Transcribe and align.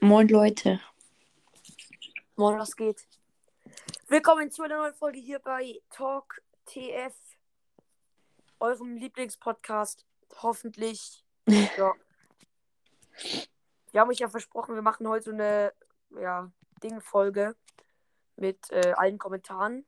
Moin 0.00 0.28
Leute. 0.28 0.80
Moin, 2.36 2.58
was 2.58 2.76
geht? 2.76 3.08
Willkommen 4.08 4.50
zu 4.50 4.62
einer 4.62 4.78
neuen 4.78 4.94
Folge 4.94 5.18
hier 5.18 5.38
bei 5.40 5.80
Talk 5.90 6.42
TF, 6.66 7.14
eurem 8.60 8.96
Lieblingspodcast. 8.96 10.06
Hoffentlich. 10.42 11.24
ja. 11.48 11.92
Wir 13.90 14.00
haben 14.00 14.10
euch 14.10 14.18
ja 14.18 14.28
versprochen, 14.28 14.74
wir 14.74 14.82
machen 14.82 15.08
heute 15.08 15.30
eine 15.30 15.72
ja, 16.20 16.50
Ding-Folge 16.82 17.56
mit 18.36 18.70
äh, 18.70 18.92
allen 18.96 19.18
Kommentaren. 19.18 19.84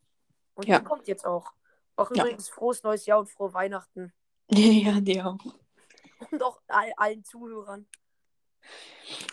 Und 0.54 0.66
Ja. 0.66 0.78
die 0.80 0.84
kommt 0.84 1.06
jetzt 1.06 1.26
auch. 1.26 1.52
Auch 1.96 2.10
Ja. 2.10 2.24
übrigens 2.24 2.48
frohes 2.48 2.82
neues 2.82 3.06
Jahr 3.06 3.20
und 3.20 3.28
frohe 3.28 3.54
Weihnachten. 3.54 4.12
ja, 4.50 5.00
die 5.00 5.22
auch. 5.22 5.38
Und 6.30 6.42
auch 6.42 6.60
all, 6.66 6.92
allen 6.96 7.24
Zuhörern. 7.24 7.86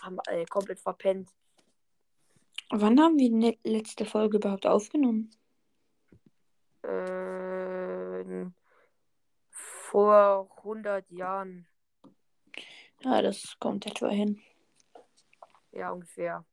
Haben 0.01 0.19
äh, 0.27 0.45
komplett 0.45 0.79
verpennt. 0.79 1.29
Wann 2.69 2.99
haben 2.99 3.17
wir 3.17 3.29
die 3.29 3.35
ne- 3.35 3.59
letzte 3.63 4.05
Folge 4.05 4.37
überhaupt 4.37 4.65
aufgenommen? 4.65 5.29
Äh, 6.83 8.45
vor 9.93 10.49
100 10.57 11.09
Jahren. 11.11 11.67
Ja, 13.01 13.21
das 13.21 13.57
kommt 13.59 13.85
etwa 13.85 14.09
hin. 14.09 14.41
Ja, 15.71 15.91
ungefähr. 15.91 16.45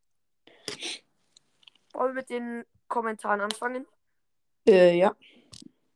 Wollen 1.92 2.14
wir 2.14 2.20
mit 2.20 2.30
den 2.30 2.64
Kommentaren 2.88 3.40
anfangen? 3.40 3.86
Äh, 4.68 4.96
ja. 4.96 5.16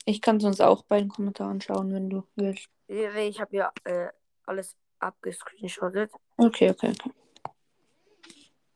Ich 0.06 0.20
kann 0.20 0.40
sonst 0.40 0.60
auch 0.60 0.84
bei 0.84 1.00
den 1.00 1.08
Kommentaren 1.08 1.60
schauen, 1.60 1.92
wenn 1.92 2.10
du 2.10 2.26
willst. 2.34 2.68
Ich 2.86 3.40
habe 3.40 3.56
ja 3.56 3.72
äh, 3.84 4.08
alles 4.46 4.76
abgescreenshottet. 4.98 6.12
Okay, 6.36 6.70
okay, 6.70 6.90
okay. 6.90 7.12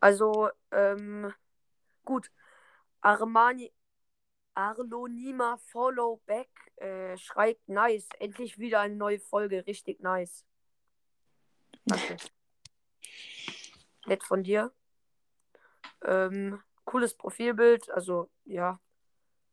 Also, 0.00 0.50
ähm, 0.70 1.32
gut. 2.04 2.30
Armani, 3.00 3.72
Arlonima 4.54 5.56
Follow 5.56 6.20
Back 6.26 6.48
äh, 6.76 7.16
schreibt 7.16 7.68
nice. 7.68 8.08
Endlich 8.18 8.58
wieder 8.58 8.80
eine 8.80 8.96
neue 8.96 9.20
Folge. 9.20 9.66
Richtig 9.66 10.00
nice. 10.00 10.44
Danke. 11.84 12.16
Nett 14.06 14.22
von 14.24 14.42
dir. 14.42 14.72
Ähm, 16.04 16.62
cooles 16.84 17.14
Profilbild. 17.14 17.90
Also, 17.90 18.30
ja. 18.44 18.80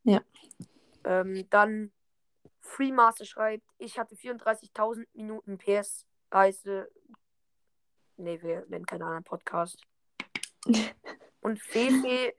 Ja. 0.03 0.21
Ähm, 1.03 1.47
dann 1.49 1.91
Freemaster 2.61 3.25
schreibt, 3.25 3.67
ich 3.77 3.99
hatte 3.99 4.15
34.000 4.15 5.07
Minuten 5.13 5.57
PS. 5.57 6.05
Heiße. 6.33 6.89
Nee, 8.17 8.41
wir 8.41 8.65
nennen 8.67 8.85
keinen 8.85 9.03
anderen 9.03 9.23
Podcast. 9.23 9.81
Und 11.41 11.59
Fefe 11.61 12.33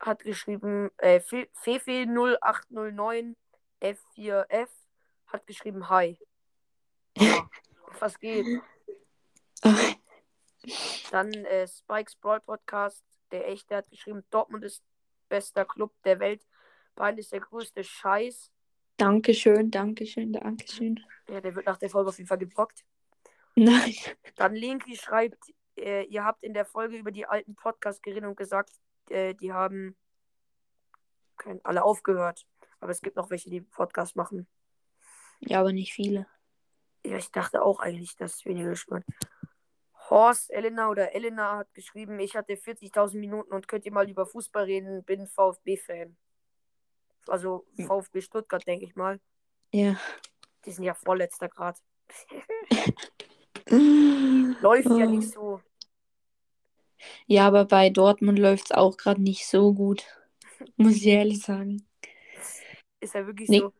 hat 0.00 0.22
geschrieben, 0.24 0.90
äh, 0.96 1.20
Fe- 1.20 1.48
Fefe 1.52 2.06
0809 2.06 3.36
F4F 3.80 4.68
hat 5.26 5.46
geschrieben 5.46 5.88
Hi. 5.88 6.18
Ja, 7.16 7.48
was 7.98 8.18
geht? 8.18 8.46
Dann 11.10 11.32
äh, 11.32 11.66
Spikes 11.68 12.16
Brawl 12.16 12.40
Podcast, 12.40 13.04
der 13.30 13.48
echte, 13.48 13.76
hat 13.76 13.90
geschrieben, 13.90 14.24
Dortmund 14.30 14.64
ist 14.64 14.82
bester 15.28 15.64
Club 15.64 15.92
der 16.04 16.18
Welt. 16.20 16.46
Bayern 16.94 17.18
ist 17.18 17.32
der 17.32 17.40
größte 17.40 17.84
Scheiß. 17.84 18.50
Dankeschön, 18.96 19.70
Dankeschön, 19.70 20.32
Dankeschön. 20.32 21.00
Ja, 21.28 21.40
der 21.40 21.54
wird 21.54 21.66
nach 21.66 21.78
der 21.78 21.88
Folge 21.88 22.08
auf 22.10 22.18
jeden 22.18 22.28
Fall 22.28 22.38
geblockt. 22.38 22.84
Nein. 23.64 23.94
Dann 24.36 24.54
Linky 24.54 24.96
schreibt, 24.96 25.38
äh, 25.76 26.04
ihr 26.04 26.24
habt 26.24 26.42
in 26.42 26.54
der 26.54 26.64
Folge 26.64 26.96
über 26.96 27.10
die 27.10 27.26
alten 27.26 27.54
Podcast 27.54 28.02
geredet 28.02 28.24
und 28.28 28.36
gesagt, 28.36 28.72
äh, 29.10 29.34
die 29.34 29.52
haben 29.52 29.96
kein, 31.36 31.62
alle 31.64 31.84
aufgehört. 31.84 32.46
Aber 32.80 32.92
es 32.92 33.02
gibt 33.02 33.16
noch 33.16 33.30
welche, 33.30 33.50
die 33.50 33.60
Podcast 33.60 34.16
machen. 34.16 34.48
Ja, 35.40 35.60
aber 35.60 35.72
nicht 35.72 35.92
viele. 35.92 36.26
Ja, 37.04 37.16
ich 37.16 37.30
dachte 37.30 37.62
auch 37.62 37.80
eigentlich, 37.80 38.16
dass 38.16 38.44
weniger 38.44 38.70
geschrieben. 38.70 39.04
Horst, 40.08 40.50
Elena 40.50 40.88
oder 40.88 41.14
Elena 41.14 41.58
hat 41.58 41.72
geschrieben, 41.72 42.18
ich 42.18 42.34
hatte 42.34 42.54
40.000 42.54 43.18
Minuten 43.18 43.52
und 43.52 43.68
könnt 43.68 43.84
ihr 43.84 43.92
mal 43.92 44.08
über 44.08 44.26
Fußball 44.26 44.64
reden, 44.64 45.04
bin 45.04 45.26
VfB-Fan. 45.26 46.16
Also 47.26 47.66
Hm. 47.76 47.86
VfB 47.86 48.20
Stuttgart, 48.22 48.66
denke 48.66 48.86
ich 48.86 48.96
mal. 48.96 49.20
Ja. 49.72 50.00
Die 50.64 50.72
sind 50.72 50.84
ja 50.84 50.94
vorletzter 50.94 51.48
Grad. 51.48 51.78
Läuft 53.70 54.86
ja 54.88 55.06
Oh. 55.06 55.10
nicht 55.10 55.30
so. 55.32 55.60
Ja, 57.26 57.46
aber 57.46 57.64
bei 57.64 57.88
Dortmund 57.90 58.38
läuft 58.38 58.66
es 58.66 58.72
auch 58.72 58.96
gerade 58.96 59.22
nicht 59.22 59.46
so 59.46 59.72
gut. 59.72 60.04
Muss 60.76 60.96
ich 60.96 61.06
ehrlich 61.06 61.40
sagen. 61.42 61.86
Ist 63.00 63.14
ja 63.14 63.26
wirklich 63.26 63.48
Nee. 63.48 63.60
so. 63.60 63.72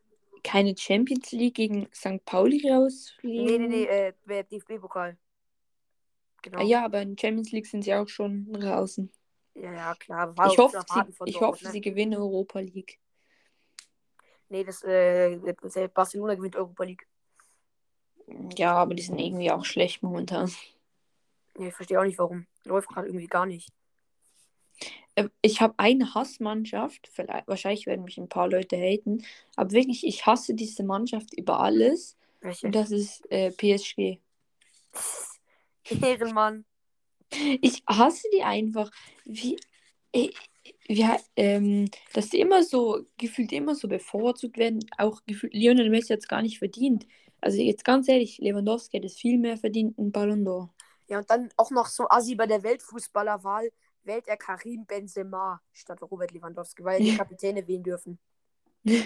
Keine 0.43 0.75
Champions 0.75 1.31
League 1.31 1.53
gegen 1.53 1.87
St. 1.93 2.25
Pauli 2.25 2.67
rausfliegen. 2.67 3.45
Nee, 3.45 3.57
nee, 3.59 3.67
nee, 3.67 3.83
äh, 4.37 4.43
DFB-Pokal. 4.43 5.15
Genau. 6.41 6.57
Ah, 6.57 6.63
ja, 6.63 6.83
aber 6.85 7.03
in 7.03 7.15
Champions 7.15 7.51
League 7.51 7.67
sind 7.67 7.83
sie 7.83 7.93
auch 7.93 8.07
schon 8.07 8.51
draußen. 8.51 9.11
ja, 9.53 9.71
ja, 9.71 9.93
klar. 9.93 10.35
War 10.35 10.51
Ich 10.51 10.57
hoffe, 10.57 10.79
sie, 10.91 10.99
ich 11.09 11.17
Dortmund, 11.17 11.41
hoffe, 11.41 11.65
ne? 11.65 11.71
sie 11.71 11.81
gewinnen 11.81 12.15
Europa 12.15 12.59
League. 12.59 12.97
Nee, 14.49 14.63
das, 14.63 14.81
äh, 14.83 15.37
das- 15.61 15.93
Barcelona 15.93 16.33
gewinnt 16.33 16.55
Europa 16.55 16.83
League. 16.85 17.07
Ja, 18.57 18.73
aber 18.73 18.93
die 18.93 19.03
sind 19.03 19.19
irgendwie 19.19 19.51
auch 19.51 19.65
schlecht 19.65 20.03
momentan. 20.03 20.51
Nee, 21.57 21.67
ich 21.69 21.73
verstehe 21.73 21.99
auch 21.99 22.05
nicht 22.05 22.19
warum. 22.19 22.47
Läuft 22.63 22.89
gerade 22.89 23.07
irgendwie 23.07 23.27
gar 23.27 23.45
nicht. 23.45 23.69
Äh, 25.15 25.29
Ich 25.41 25.61
habe 25.61 25.73
eine 25.77 26.13
Hassmannschaft, 26.13 27.09
vielleicht, 27.11 27.47
wahrscheinlich 27.47 27.85
werden 27.85 28.05
mich 28.05 28.17
ein 28.17 28.29
paar 28.29 28.49
Leute 28.49 28.77
haten, 28.77 29.25
aber 29.55 29.71
wirklich, 29.71 30.05
ich 30.05 30.25
hasse 30.25 30.53
diese 30.53 30.83
Mannschaft 30.83 31.33
über 31.37 31.59
alles. 31.59 32.17
Welche? 32.41 32.67
Und 32.67 32.75
das 32.75 32.91
ist 32.91 33.29
äh, 33.31 33.51
PSG. 33.51 34.19
Ehrenmann. 36.01 36.65
Ich 37.61 37.83
hasse 37.87 38.27
die 38.33 38.43
einfach. 38.43 38.91
Wie, 39.25 39.57
äh, 40.11 40.29
wie, 40.87 41.05
ähm, 41.35 41.89
dass 42.13 42.29
die 42.29 42.39
immer 42.39 42.63
so, 42.63 43.05
gefühlt 43.17 43.51
immer 43.51 43.75
so 43.75 43.87
bevorzugt 43.87 44.57
werden. 44.57 44.85
Auch 44.97 45.21
gefühlt, 45.25 45.53
Lionel 45.53 45.89
Messi 45.89 46.09
hat 46.13 46.19
es 46.19 46.27
gar 46.27 46.41
nicht 46.41 46.59
verdient. 46.59 47.05
Also 47.41 47.57
jetzt 47.57 47.83
ganz 47.83 48.07
ehrlich, 48.07 48.37
Lewandowski 48.37 48.97
hat 48.97 49.05
es 49.05 49.17
viel 49.17 49.37
mehr 49.37 49.57
verdient, 49.57 49.97
einen 49.97 50.11
Ballon 50.11 50.45
d'Or. 50.45 50.69
Ja, 51.07 51.17
und 51.17 51.29
dann 51.29 51.49
auch 51.57 51.71
noch 51.71 51.87
so 51.87 52.07
Assi 52.07 52.35
bei 52.35 52.47
der 52.47 52.63
Weltfußballerwahl 52.63 53.71
wählt 54.03 54.27
er 54.27 54.37
Karim 54.37 54.85
Benzema 54.85 55.61
statt 55.71 56.01
Robert 56.03 56.31
Lewandowski, 56.31 56.83
weil 56.83 57.01
die 57.01 57.17
Kapitäne 57.17 57.67
wählen 57.67 57.83
dürfen. 57.83 58.19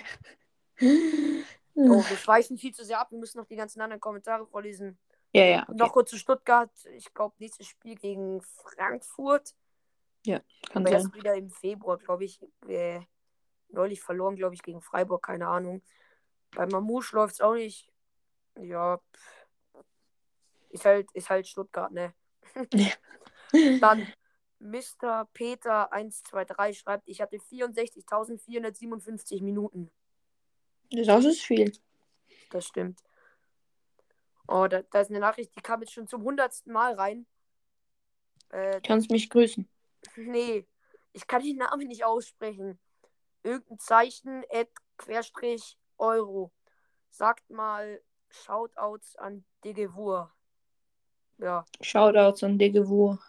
Oh, 1.78 2.01
wir 2.07 2.18
schweifen 2.18 2.57
viel 2.57 2.74
zu 2.74 2.85
sehr 2.85 3.00
ab. 3.01 3.12
Wir 3.12 3.19
müssen 3.19 3.38
noch 3.38 3.45
die 3.45 3.57
ganzen 3.57 3.81
anderen 3.81 4.00
Kommentare 4.00 4.45
vorlesen. 4.45 4.97
Ja, 5.34 5.44
ja, 5.44 5.63
okay. 5.63 5.74
Noch 5.75 5.91
kurz 5.91 6.09
zu 6.09 6.18
Stuttgart. 6.18 6.72
Ich 6.95 7.13
glaube, 7.13 7.35
nächstes 7.40 7.68
Spiel 7.68 7.95
gegen 7.95 8.41
Frankfurt. 8.41 9.53
kann 10.25 10.41
Aber 10.74 10.85
sein. 10.85 10.94
erst 10.94 11.13
wieder 11.13 11.35
im 11.35 11.50
Februar, 11.50 11.97
glaube 11.97 12.24
ich. 12.24 12.40
Äh, 12.68 13.01
neulich 13.69 14.01
verloren, 14.01 14.38
glaube 14.38 14.56
ich, 14.56 14.63
gegen 14.63 14.81
Freiburg, 14.81 15.24
keine 15.24 15.47
Ahnung. 15.47 15.81
Bei 16.51 16.66
Mamouche 16.66 17.16
läuft 17.18 17.34
es 17.35 17.41
auch 17.41 17.56
nicht. 17.56 17.91
Ja, 18.58 19.00
ist 20.70 20.86
halt, 20.86 21.12
ist 21.14 21.30
halt 21.30 21.48
Stuttgart, 21.48 21.92
ne? 21.92 22.14
Dann 23.82 24.08
Mr. 24.60 25.28
Peter 25.34 25.92
123 25.92 26.80
schreibt, 26.80 27.08
ich 27.08 27.22
hatte 27.22 27.38
64.457 27.38 29.42
Minuten. 29.42 29.92
Das 30.92 31.26
ist 31.26 31.42
viel. 31.42 31.72
Das 32.52 32.68
stimmt. 32.68 33.02
Oh, 34.48 34.68
da, 34.68 34.84
da 34.84 35.02
ist 35.02 35.10
eine 35.10 35.20
Nachricht, 35.20 35.56
die 35.56 35.62
kam 35.62 35.82
jetzt 35.82 35.94
schon 35.94 36.08
zum 36.08 36.24
hundertsten 36.24 36.72
Mal 36.72 36.94
rein. 36.94 37.26
Äh, 38.50 38.80
Kannst 38.81 39.10
mich 39.10 39.30
grüßen. 39.30 39.68
nee, 40.16 40.68
ich 41.13 41.28
kann 41.28 41.42
den 41.42 41.58
Namen 41.58 41.88
nicht 41.88 42.06
aussprechen. 42.06 42.80
Irgendein 43.44 43.80
Zeichen, 43.80 44.44
Ad, 44.51 44.69
Querstrich, 44.98 45.78
Euro. 45.98 46.51
Sagt 47.10 47.50
mal 47.50 48.01
Shoutouts 48.44 49.16
an 49.16 49.46
Degevur. 49.64 50.32
Ja, 51.38 51.66
Shoutouts 51.82 52.44
an 52.44 52.58
Digevur. 52.58 53.20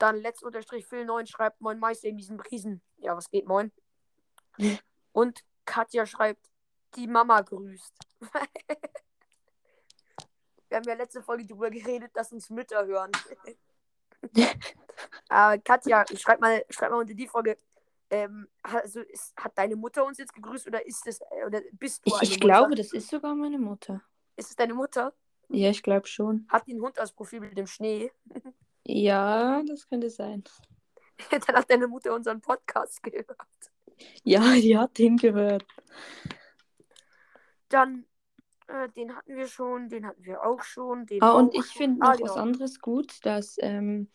dann 0.00 0.16
letzt 0.16 0.42
unterstrich 0.42 0.86
Phil 0.86 1.04
9 1.04 1.26
schreibt 1.26 1.60
Moin 1.60 1.78
Meister 1.78 2.08
in 2.08 2.16
diesen 2.16 2.40
Riesen. 2.40 2.82
Ja, 2.96 3.16
was 3.16 3.30
geht, 3.30 3.46
moin? 3.46 3.70
Und 5.12 5.44
Katja 5.64 6.06
schreibt, 6.06 6.50
die 6.96 7.06
Mama 7.06 7.40
grüßt. 7.42 7.94
Wir 10.68 10.76
haben 10.76 10.84
ja 10.84 10.94
letzte 10.94 11.22
Folge 11.22 11.46
darüber 11.46 11.70
geredet, 11.70 12.12
dass 12.14 12.32
uns 12.32 12.48
Mütter 12.48 12.86
hören. 12.86 13.10
äh, 15.30 15.58
Katja, 15.58 16.04
schreib 16.16 16.40
mal, 16.40 16.64
schreib 16.70 16.90
mal 16.92 17.00
unter 17.00 17.14
die 17.14 17.26
Folge. 17.28 17.58
Ähm, 18.10 18.48
also 18.62 19.00
ist, 19.00 19.32
hat 19.36 19.56
deine 19.56 19.76
Mutter 19.76 20.04
uns 20.04 20.18
jetzt 20.18 20.34
gegrüßt 20.34 20.66
oder 20.66 20.84
ist 20.84 21.06
es 21.06 21.20
oder 21.46 21.60
bist 21.72 22.04
du 22.04 22.12
Ich, 22.22 22.32
ich 22.32 22.40
glaube, 22.40 22.74
das 22.74 22.92
ist 22.92 23.08
sogar 23.08 23.34
meine 23.34 23.58
Mutter. 23.58 24.02
Ist 24.36 24.50
es 24.50 24.56
deine 24.56 24.74
Mutter? 24.74 25.12
Ja, 25.48 25.70
ich 25.70 25.82
glaube 25.82 26.06
schon. 26.06 26.46
Hat 26.48 26.66
die 26.66 26.72
einen 26.72 26.82
Hund 26.82 26.98
als 26.98 27.12
Profil 27.12 27.40
mit 27.40 27.56
dem 27.56 27.66
Schnee? 27.66 28.10
Ja, 28.86 29.62
das 29.62 29.86
könnte 29.88 30.08
sein. 30.08 30.42
Dann 31.30 31.54
hat 31.56 31.70
deine 31.70 31.86
Mutter 31.86 32.14
unseren 32.14 32.40
Podcast 32.40 33.02
gehört. 33.02 33.36
Ja, 34.24 34.54
die 34.54 34.76
hat 34.76 34.96
den 34.98 35.18
gehört. 35.18 35.64
Dann, 37.68 38.06
äh, 38.66 38.88
den 38.88 39.14
hatten 39.14 39.36
wir 39.36 39.46
schon, 39.46 39.90
den 39.90 40.06
hatten 40.06 40.24
wir 40.24 40.44
auch 40.44 40.62
schon. 40.62 41.06
Den 41.06 41.22
Ah, 41.22 41.32
und 41.32 41.54
ich 41.54 41.66
finde 41.66 42.00
noch 42.00 42.08
Ah, 42.08 42.12
was 42.12 42.18
genau. 42.18 42.34
anderes 42.34 42.80
gut, 42.80 43.24
dass 43.24 43.56
ähm, 43.60 44.08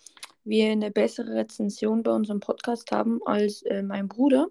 wir 0.46 0.72
eine 0.72 0.92
bessere 0.92 1.34
Rezension 1.36 2.04
bei 2.04 2.12
unserem 2.12 2.40
Podcast 2.40 2.92
haben 2.92 3.20
als 3.26 3.64
äh, 3.64 3.82
mein 3.82 4.08
Bruder 4.08 4.48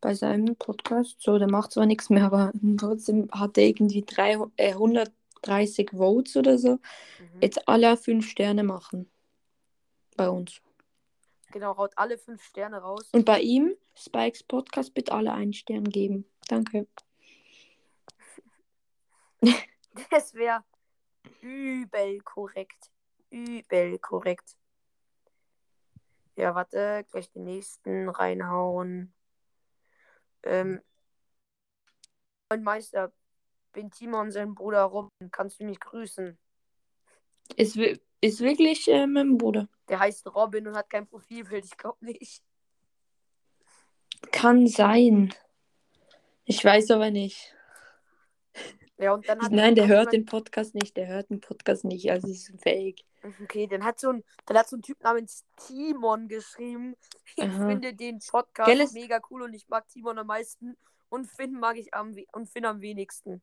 bei 0.00 0.14
seinem 0.14 0.56
Podcast. 0.56 1.20
So, 1.20 1.38
der 1.38 1.50
macht 1.50 1.72
zwar 1.72 1.86
nichts 1.86 2.10
mehr, 2.10 2.24
aber 2.32 2.52
trotzdem 2.76 3.28
hat 3.32 3.56
er 3.58 3.64
irgendwie 3.64 4.02
300, 4.02 4.52
äh, 4.56 4.72
130 4.72 5.90
Votes 5.92 6.36
oder 6.36 6.58
so. 6.58 6.72
Mhm. 6.72 6.80
Jetzt 7.40 7.68
alle 7.68 7.96
fünf 7.96 8.28
Sterne 8.28 8.64
machen. 8.64 9.10
Bei 10.16 10.28
uns. 10.28 10.60
Genau, 11.52 11.76
haut 11.76 11.92
alle 11.96 12.18
fünf 12.18 12.42
Sterne 12.42 12.78
raus. 12.78 13.08
Und 13.12 13.24
bei 13.24 13.40
ihm, 13.40 13.74
Spikes 13.94 14.42
Podcast, 14.42 14.92
bitte 14.92 15.12
alle 15.12 15.32
einen 15.32 15.52
Stern 15.52 15.84
geben. 15.84 16.24
Danke. 16.48 16.86
Das 20.12 20.32
wäre 20.32 20.62
übel 21.40 22.20
korrekt. 22.20 22.92
Übel 23.30 23.98
korrekt. 23.98 24.57
Ja, 26.38 26.54
warte, 26.54 27.04
gleich 27.10 27.28
den 27.32 27.42
nächsten 27.42 28.08
reinhauen. 28.08 29.12
Ähm, 30.44 30.80
mein 32.48 32.62
Meister, 32.62 33.12
bin 33.72 33.90
Timon, 33.90 34.30
sein 34.30 34.54
Bruder 34.54 34.84
Robin. 34.84 35.32
Kannst 35.32 35.58
du 35.58 35.64
mich 35.64 35.80
grüßen? 35.80 36.38
Ist, 37.56 37.76
ist 38.20 38.38
wirklich 38.38 38.86
äh, 38.86 39.08
mein 39.08 39.36
Bruder. 39.36 39.68
Der 39.88 39.98
heißt 39.98 40.32
Robin 40.32 40.68
und 40.68 40.76
hat 40.76 40.88
kein 40.88 41.08
Profilbild. 41.08 41.64
Ich 41.64 41.76
glaube 41.76 42.04
nicht. 42.04 42.44
Kann 44.30 44.68
sein. 44.68 45.34
Ich 46.44 46.64
weiß 46.64 46.92
aber 46.92 47.10
nicht. 47.10 47.52
Ja, 48.98 49.14
und 49.14 49.28
dann 49.28 49.40
hat 49.40 49.52
Nein, 49.52 49.76
der 49.76 49.86
hört 49.86 50.12
den 50.12 50.24
Podcast 50.24 50.74
nicht. 50.74 50.96
Der 50.96 51.06
hört 51.06 51.30
den 51.30 51.40
Podcast 51.40 51.84
nicht. 51.84 52.10
Also 52.10 52.28
es 52.28 52.48
ist 52.48 52.60
fake. 52.60 53.04
Okay, 53.42 53.66
dann 53.68 53.84
hat 53.84 54.00
so 54.00 54.10
ein, 54.10 54.24
dann 54.46 54.58
hat 54.58 54.68
so 54.68 54.76
ein 54.76 54.82
Typ 54.82 55.02
namens 55.02 55.44
Timon 55.56 56.28
geschrieben. 56.28 56.96
Ich 57.36 57.44
Aha. 57.44 57.68
finde 57.68 57.94
den 57.94 58.18
Podcast 58.20 58.66
Gell, 58.66 58.88
mega 58.92 59.20
cool 59.30 59.42
und 59.42 59.52
ich 59.52 59.68
mag 59.68 59.86
Timon 59.88 60.18
am 60.18 60.26
meisten 60.26 60.76
und 61.10 61.26
Finn 61.26 61.52
mag 61.52 61.76
ich 61.76 61.92
am 61.94 62.16
und 62.32 62.48
Finn 62.48 62.64
am 62.64 62.80
wenigsten. 62.80 63.42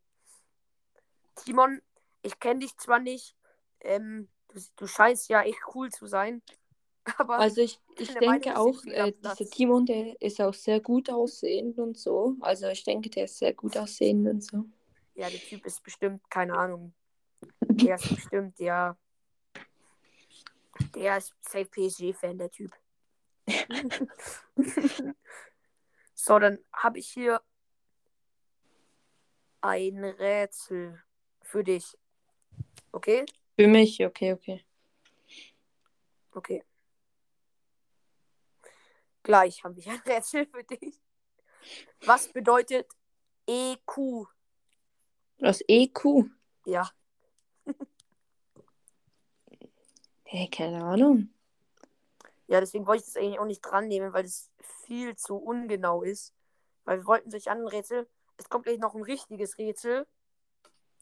Timon, 1.35 1.81
ich 2.23 2.39
kenne 2.39 2.61
dich 2.61 2.75
zwar 2.77 2.99
nicht, 2.99 3.35
ähm, 3.81 4.27
du, 4.49 4.59
du 4.75 4.87
scheinst 4.87 5.29
ja 5.29 5.43
echt 5.43 5.59
cool 5.75 5.91
zu 5.91 6.07
sein, 6.07 6.41
aber 7.17 7.37
Also 7.37 7.61
ich, 7.61 7.79
ich 7.99 8.13
Meinung 8.15 8.41
denke 8.41 8.49
ist 8.49 8.57
auch, 8.57 8.83
äh, 8.85 9.13
dieser 9.13 9.49
Timon, 9.49 9.85
der 9.85 10.19
ist 10.21 10.41
auch 10.41 10.53
sehr 10.53 10.81
gut 10.81 11.09
aussehend 11.09 11.77
und 11.77 11.97
so. 11.97 12.35
Also 12.41 12.67
ich 12.67 12.83
denke, 12.83 13.09
der 13.09 13.25
ist 13.25 13.37
sehr 13.37 13.53
gut 13.53 13.77
aussehend 13.77 14.27
und 14.27 14.43
so. 14.43 14.65
Ja, 15.15 15.29
der 15.29 15.39
Typ 15.39 15.65
ist 15.65 15.81
bestimmt, 15.83 16.29
keine 16.29 16.55
Ahnung. 16.57 16.93
Der 17.61 17.95
ist 17.95 18.09
bestimmt, 18.15 18.59
ja. 18.59 18.97
Der 20.93 21.17
ist 21.17 21.33
safe 21.41 21.65
PSG-Fan, 21.65 22.37
der 22.37 22.51
Typ. 22.51 22.71
so, 26.13 26.39
dann 26.39 26.59
habe 26.73 26.99
ich 26.99 27.07
hier 27.07 27.41
ein 29.61 30.03
Rätsel 30.03 31.01
für 31.41 31.63
dich. 31.63 31.97
Okay? 32.91 33.25
Für 33.57 33.67
mich, 33.67 34.03
okay, 34.05 34.33
okay. 34.33 34.65
Okay. 36.31 36.63
Gleich 39.23 39.63
haben 39.63 39.75
wir 39.75 39.91
ein 39.91 40.01
Rätsel 40.05 40.45
für 40.47 40.63
dich. 40.63 40.99
Was 42.01 42.27
bedeutet 42.27 42.87
EQ? 43.47 44.27
Das 45.37 45.61
EQ. 45.67 46.25
Ja, 46.65 46.89
Hey, 50.27 50.49
keine 50.49 50.83
Ahnung. 50.83 51.29
Ja, 52.47 52.59
deswegen 52.59 52.85
wollte 52.87 53.01
ich 53.01 53.13
das 53.13 53.15
eigentlich 53.15 53.39
auch 53.39 53.45
nicht 53.45 53.61
dran 53.61 53.87
nehmen, 53.87 54.11
weil 54.11 54.25
es 54.25 54.51
viel 54.85 55.15
zu 55.15 55.37
ungenau 55.37 56.01
ist. 56.03 56.33
Weil 56.83 56.99
wir 56.99 57.07
wollten 57.07 57.31
solche 57.31 57.51
anderen 57.51 57.69
Rätsel. 57.69 58.07
Es 58.37 58.49
kommt 58.49 58.65
gleich 58.65 58.79
noch 58.79 58.95
ein 58.95 59.03
richtiges 59.03 59.57
Rätsel. 59.57 60.05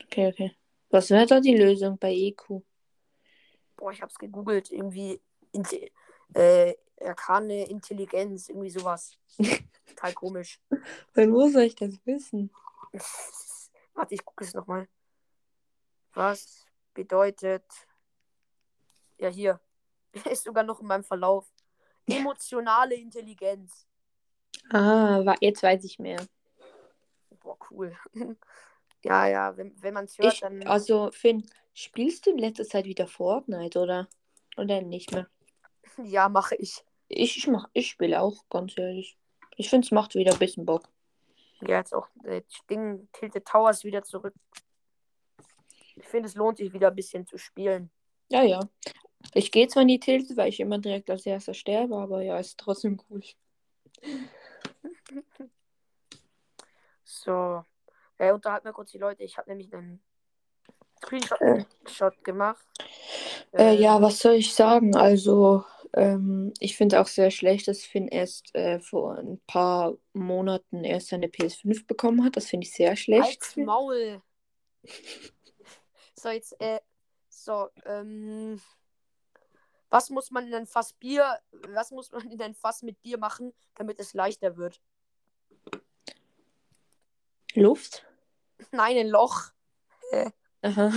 Okay, 0.04 0.28
okay. 0.28 0.56
Was 0.90 1.10
wäre 1.10 1.26
da 1.26 1.40
die 1.40 1.58
Lösung 1.58 1.98
bei 1.98 2.14
EQ? 2.14 2.62
Boah, 3.76 3.92
ich 3.92 4.02
hab's 4.02 4.20
gegoogelt. 4.20 4.72
Irgendwie 4.72 5.20
inte 5.52 5.90
äh, 6.34 6.76
arkane 7.02 7.68
Intelligenz, 7.68 8.50
irgendwie 8.50 8.70
sowas. 8.70 9.18
Total 9.88 10.14
komisch. 10.14 10.62
Weil 11.14 11.32
wo 11.32 11.48
soll 11.48 11.64
ich 11.64 11.76
das 11.76 11.94
wissen? 12.06 12.52
Warte, 13.94 14.16
ich 14.16 14.26
gucke 14.26 14.44
es 14.44 14.54
nochmal. 14.54 14.88
Was 16.14 16.66
bedeutet. 16.94 17.66
Ja, 19.18 19.30
hier. 19.30 19.60
Ist 20.32 20.44
sogar 20.44 20.64
noch 20.64 20.82
in 20.82 20.88
meinem 20.88 21.04
Verlauf. 21.04 21.52
Emotionale 22.08 22.96
Intelligenz. 22.96 23.88
Ah, 24.72 25.36
jetzt 25.40 25.64
weiß 25.64 25.84
ich 25.84 26.00
mehr. 26.00 26.26
Boah, 27.42 27.58
cool. 27.70 27.96
ja, 29.04 29.28
ja, 29.28 29.58
wenn, 29.58 29.82
wenn 29.82 29.94
man 29.94 30.06
es 30.06 30.18
hört, 30.18 30.34
Ich, 30.34 30.40
dann. 30.40 30.66
also, 30.68 31.12
Finn, 31.12 31.46
spielst 31.74 32.26
du 32.26 32.32
in 32.32 32.38
letzter 32.38 32.66
Zeit 32.66 32.86
wieder 32.86 33.08
Fortnite, 33.08 33.80
oder? 33.80 34.08
Oder 34.58 34.82
nicht 34.82 35.12
mehr? 35.12 35.28
Ja, 36.04 36.30
mache 36.30 36.56
ich. 36.56 36.84
Ich, 37.08 37.38
ich, 37.38 37.48
mach, 37.48 37.70
ich 37.74 37.90
spiele 37.90 38.22
auch, 38.22 38.48
ganz 38.50 38.78
ehrlich. 38.78 39.18
Ich 39.56 39.70
finde, 39.70 39.86
es 39.86 39.92
macht 39.92 40.16
wieder 40.16 40.34
ein 40.34 40.40
bisschen 40.40 40.66
Bock. 40.66 40.90
Ja, 41.68 41.78
jetzt 41.78 41.94
auch 41.94 42.08
äh, 42.24 42.42
Ding 42.70 43.08
Tilted 43.14 43.46
Towers 43.46 43.84
wieder 43.84 44.04
zurück. 44.04 44.34
Ich 45.96 46.08
finde, 46.08 46.28
es 46.28 46.36
lohnt 46.36 46.58
sich 46.58 46.74
wieder 46.74 46.90
ein 46.90 46.96
bisschen 46.96 47.26
zu 47.26 47.38
spielen. 47.38 47.92
Ja, 48.30 48.44
ja. 48.44 48.60
Ich 49.34 49.52
gehe 49.52 49.68
zwar 49.68 49.84
in 49.84 49.88
die 49.88 50.00
Tilte, 50.00 50.36
weil 50.36 50.50
ich 50.50 50.60
immer 50.60 50.80
direkt 50.80 51.10
als 51.10 51.26
erster 51.26 51.54
sterbe, 51.54 51.96
aber 51.98 52.22
ja, 52.22 52.38
ist 52.40 52.58
trotzdem 52.58 53.00
cool. 53.10 53.22
So. 57.04 57.64
Äh, 58.18 58.32
unterhalten 58.34 58.66
wir 58.66 58.74
kurz 58.74 58.92
die 58.92 58.98
Leute. 58.98 59.24
Ich 59.24 59.38
habe 59.38 59.50
nämlich 59.50 59.74
einen 59.74 60.02
Screenshot 61.04 61.40
Äh. 61.42 61.66
Shot 61.86 62.24
gemacht. 62.24 62.66
Äh, 63.54 63.76
ja, 63.76 64.02
was 64.02 64.20
soll 64.20 64.34
ich 64.34 64.54
sagen? 64.54 64.96
Also, 64.96 65.64
ähm, 65.94 66.54
ich 66.60 66.76
finde 66.76 67.00
auch 67.00 67.08
sehr 67.08 67.30
schlecht, 67.32 67.68
dass 67.68 67.84
Finn 67.84 68.08
erst 68.08 68.54
äh, 68.56 68.80
vor 68.80 69.18
ein 69.18 69.40
paar 69.46 69.96
Monaten 70.14 70.84
erst 70.84 71.08
seine 71.10 71.28
PS5 71.28 71.86
bekommen 71.86 72.24
hat. 72.24 72.36
Das 72.36 72.48
finde 72.48 72.66
ich 72.66 72.74
sehr 72.74 72.96
schlecht. 72.96 73.42
Als 73.42 73.56
Maul. 73.58 74.22
So, 76.16 76.30
jetzt, 76.30 76.56
äh, 76.62 76.80
so, 77.28 77.68
ähm. 77.86 78.62
Was 79.90 80.10
muss 80.10 80.32
man 80.32 80.48
in 80.48 80.54
ein 80.54 80.66
Fass 80.66 80.94
Bier, 80.94 81.38
was 81.68 81.92
muss 81.92 82.14
man 82.14 82.32
in 82.32 82.42
ein 82.42 82.56
Fass 82.56 82.82
mit 82.82 83.02
Bier 83.02 83.18
machen, 83.18 83.54
damit 83.76 84.00
es 84.00 84.14
leichter 84.14 84.56
wird? 84.56 84.82
Luft? 87.56 88.06
Nein, 88.72 88.98
ein 88.98 89.10
Loch. 89.10 89.52
Aha. 90.62 90.94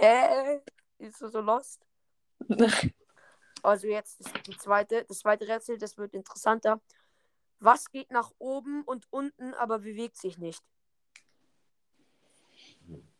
Äh, 0.00 0.58
ist 0.98 1.20
du 1.20 1.28
so 1.28 1.40
lost? 1.40 1.86
Also 3.68 3.86
jetzt 3.86 4.20
ist 4.20 4.46
die 4.46 4.56
zweite, 4.56 5.04
das 5.04 5.18
zweite 5.18 5.46
Rätsel, 5.46 5.76
das 5.76 5.98
wird 5.98 6.14
interessanter. 6.14 6.80
Was 7.60 7.90
geht 7.90 8.10
nach 8.10 8.32
oben 8.38 8.82
und 8.84 9.06
unten, 9.10 9.52
aber 9.54 9.80
bewegt 9.80 10.16
sich 10.16 10.38
nicht? 10.38 10.62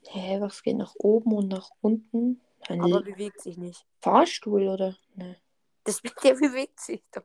Hä, 0.06 0.40
was 0.40 0.62
geht 0.62 0.76
nach 0.76 0.94
oben 0.96 1.34
und 1.34 1.48
nach 1.48 1.70
unten? 1.82 2.40
Ein 2.66 2.82
Aber 2.82 3.02
bewegt 3.02 3.42
sich 3.42 3.58
nicht. 3.58 3.86
Fahrstuhl, 4.00 4.68
oder? 4.68 4.96
Ne. 5.14 5.36
Das 5.84 6.00
der 6.24 6.34
bewegt 6.34 6.80
sich 6.80 7.02
doch. 7.12 7.22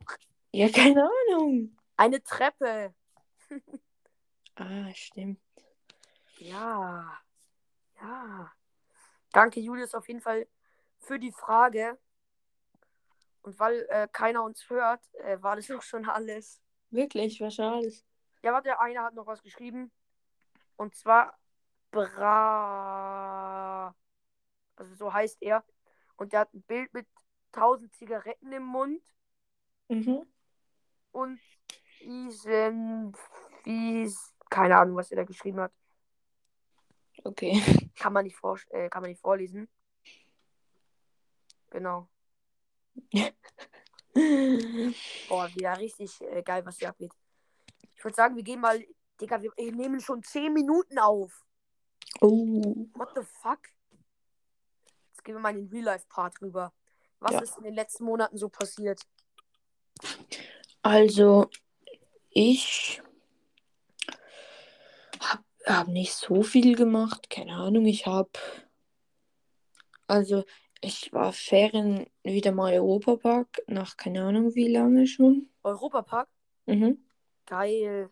Ja, 0.51 0.69
keine 0.69 1.09
Ahnung. 1.29 1.77
Eine 1.95 2.21
Treppe. 2.23 2.93
Ah, 4.55 4.93
stimmt. 4.93 5.39
Ja. 6.39 7.19
Ja. 8.01 8.51
Danke, 9.31 9.61
Julius, 9.61 9.95
auf 9.95 10.07
jeden 10.07 10.21
Fall 10.21 10.47
für 10.99 11.19
die 11.19 11.31
Frage. 11.31 11.97
Und 13.43 13.59
weil 13.59 13.85
äh, 13.89 14.07
keiner 14.11 14.43
uns 14.43 14.67
hört, 14.69 15.01
äh, 15.15 15.39
war 15.41 15.55
das 15.55 15.69
auch 15.71 15.81
schon 15.83 16.07
alles. 16.09 16.59
Wirklich, 16.89 17.39
was 17.41 17.59
alles. 17.59 18.03
Ja, 18.41 18.51
warte, 18.53 18.79
einer 18.79 19.03
hat 19.03 19.13
noch 19.13 19.27
was 19.27 19.41
geschrieben. 19.43 19.91
Und 20.75 20.95
zwar 20.95 21.37
Bra. 22.63 23.93
Also 24.75 24.95
so 24.95 25.13
heißt 25.13 25.37
er. 25.41 25.63
Und 26.17 26.33
der 26.33 26.41
hat 26.41 26.53
ein 26.53 26.63
Bild 26.63 26.93
mit 26.93 27.07
1000 27.51 27.93
Zigaretten 27.95 28.51
im 28.51 28.63
Mund 28.63 29.01
Mhm. 29.89 30.25
und 31.11 31.39
diesen 31.99 33.13
fies. 33.63 34.33
Keine 34.49 34.77
Ahnung, 34.77 34.95
was 34.95 35.11
er 35.11 35.17
da 35.17 35.23
geschrieben 35.23 35.59
hat. 35.59 35.71
Okay. 37.23 37.61
Kann 37.95 38.13
man 38.13 38.23
nicht, 38.23 38.35
vor, 38.37 38.57
äh, 38.69 38.89
kann 38.89 39.01
man 39.01 39.11
nicht 39.11 39.21
vorlesen. 39.21 39.69
Genau. 41.69 42.09
Boah, 45.27 45.49
wieder 45.55 45.77
richtig 45.77 46.21
äh, 46.21 46.43
geil, 46.43 46.65
was 46.65 46.77
hier 46.77 46.89
abgeht. 46.89 47.13
Ich 47.95 48.03
würde 48.03 48.15
sagen, 48.15 48.35
wir 48.35 48.43
gehen 48.43 48.59
mal. 48.61 48.83
Digga, 49.21 49.41
wir 49.41 49.51
nehmen 49.57 50.01
schon 50.01 50.23
10 50.23 50.51
Minuten 50.53 50.97
auf. 50.97 51.45
Oh. 52.19 52.87
What 52.93 53.09
the 53.15 53.21
fuck? 53.41 53.59
Jetzt 55.11 55.23
gehen 55.23 55.35
wir 55.35 55.39
mal 55.39 55.55
in 55.55 55.67
den 55.67 55.69
Real-Life-Part 55.69 56.41
rüber. 56.41 56.73
Was 57.19 57.33
Ja. 57.33 57.41
ist 57.41 57.57
in 57.57 57.63
den 57.63 57.75
letzten 57.75 58.03
Monaten 58.05 58.37
so 58.37 58.49
passiert? 58.49 58.99
Also, 60.81 61.49
ich 62.31 63.01
habe 65.21 65.43
hab 65.65 65.87
nicht 65.87 66.13
so 66.13 66.43
viel 66.43 66.75
gemacht. 66.75 67.29
Keine 67.29 67.53
Ahnung, 67.55 67.85
ich 67.85 68.05
habe. 68.07 68.31
Also, 70.07 70.43
ich 70.83 71.13
war 71.13 71.31
Ferien 71.31 72.05
wieder 72.23 72.51
mal 72.51 72.73
Europapark, 72.73 73.61
nach 73.67 73.95
keine 73.97 74.23
Ahnung 74.23 74.53
wie 74.53 74.67
lange 74.67 75.07
schon. 75.07 75.49
Europapark? 75.63 76.27
Mhm. 76.65 77.03
Geil. 77.45 78.09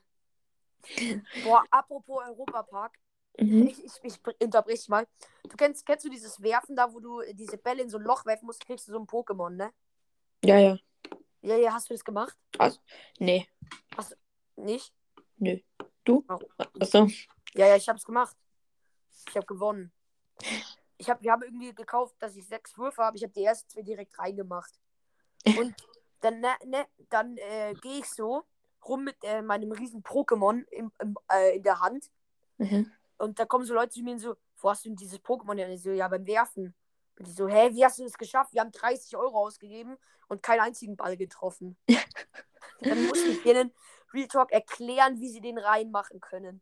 Boah, 1.43 1.63
apropos 1.69 2.23
Europapark. 2.27 2.97
Mhm. 3.39 3.67
Ich, 3.67 3.83
ich, 3.83 3.91
ich 4.03 4.19
unterbrich 4.41 4.79
dich 4.79 4.89
mal. 4.89 5.07
Du 5.43 5.55
kennst, 5.57 5.85
kennst 5.85 6.05
du 6.05 6.09
dieses 6.09 6.41
Werfen 6.41 6.75
da, 6.75 6.93
wo 6.93 6.99
du 6.99 7.21
diese 7.33 7.57
Bälle 7.57 7.83
in 7.83 7.89
so 7.89 7.97
ein 7.97 8.03
Loch 8.03 8.25
werfen 8.25 8.45
musst, 8.45 8.65
kriegst 8.65 8.87
du 8.87 8.93
so 8.93 8.99
ein 8.99 9.07
Pokémon, 9.07 9.49
ne? 9.49 9.71
Ja, 10.43 10.57
ja. 10.57 10.77
Ja, 11.41 11.55
ja, 11.57 11.73
hast 11.73 11.89
du 11.89 11.93
das 11.93 12.03
gemacht? 12.03 12.37
Nee, 13.19 13.47
Nicht? 14.55 14.93
nö. 15.37 15.57
Du? 16.03 16.23
Oh. 16.29 16.39
Achso. 16.79 17.07
Ja, 17.53 17.67
ja, 17.67 17.75
ich 17.75 17.87
hab's 17.89 18.03
gemacht. 18.03 18.35
Ich 19.27 19.35
hab 19.35 19.47
gewonnen. 19.47 19.91
Ich 21.01 21.09
hab, 21.09 21.23
wir 21.23 21.31
haben 21.31 21.41
irgendwie 21.41 21.73
gekauft, 21.73 22.15
dass 22.19 22.35
ich 22.35 22.45
sechs 22.45 22.77
Würfe 22.77 23.03
habe. 23.03 23.17
Ich 23.17 23.23
habe 23.23 23.33
die 23.33 23.43
ersten 23.43 23.67
zwei 23.69 23.81
direkt 23.81 24.17
reingemacht. 24.19 24.71
Und 25.57 25.75
dann, 26.19 26.39
ne, 26.39 26.49
ne, 26.65 26.85
dann 27.09 27.37
äh, 27.37 27.73
gehe 27.81 27.99
ich 27.99 28.05
so 28.05 28.43
rum 28.87 29.03
mit 29.05 29.17
äh, 29.23 29.41
meinem 29.41 29.71
riesen 29.71 30.03
Pokémon 30.03 30.63
im, 30.69 30.91
im, 30.99 31.17
äh, 31.31 31.55
in 31.55 31.63
der 31.63 31.79
Hand. 31.79 32.11
Mhm. 32.59 32.91
Und 33.17 33.39
da 33.39 33.45
kommen 33.45 33.65
so 33.65 33.73
Leute 33.73 33.89
zu 33.89 34.03
mir 34.03 34.13
und 34.13 34.19
so, 34.19 34.35
wo 34.57 34.69
hast 34.69 34.85
du 34.85 34.89
denn 34.89 34.95
dieses 34.95 35.19
Pokémon? 35.19 35.57
Ja, 35.57 35.65
Und 35.65 35.73
ich 35.73 35.81
so, 35.81 35.89
ja, 35.89 36.07
beim 36.07 36.27
Werfen. 36.27 36.75
Und 37.17 37.27
die 37.27 37.31
so, 37.31 37.47
hä, 37.47 37.71
wie 37.73 37.83
hast 37.83 37.97
du 37.97 38.03
das 38.03 38.17
geschafft? 38.17 38.53
Wir 38.53 38.61
haben 38.61 38.71
30 38.71 39.17
Euro 39.17 39.39
ausgegeben 39.39 39.97
und 40.27 40.43
keinen 40.43 40.61
einzigen 40.61 40.95
Ball 40.95 41.17
getroffen. 41.17 41.77
dann 42.81 43.07
musste 43.07 43.29
ich 43.29 43.41
denen 43.41 43.73
Real 44.13 44.27
Talk 44.27 44.51
erklären, 44.51 45.19
wie 45.19 45.29
sie 45.29 45.41
den 45.41 45.57
reinmachen 45.57 46.21
können. 46.21 46.61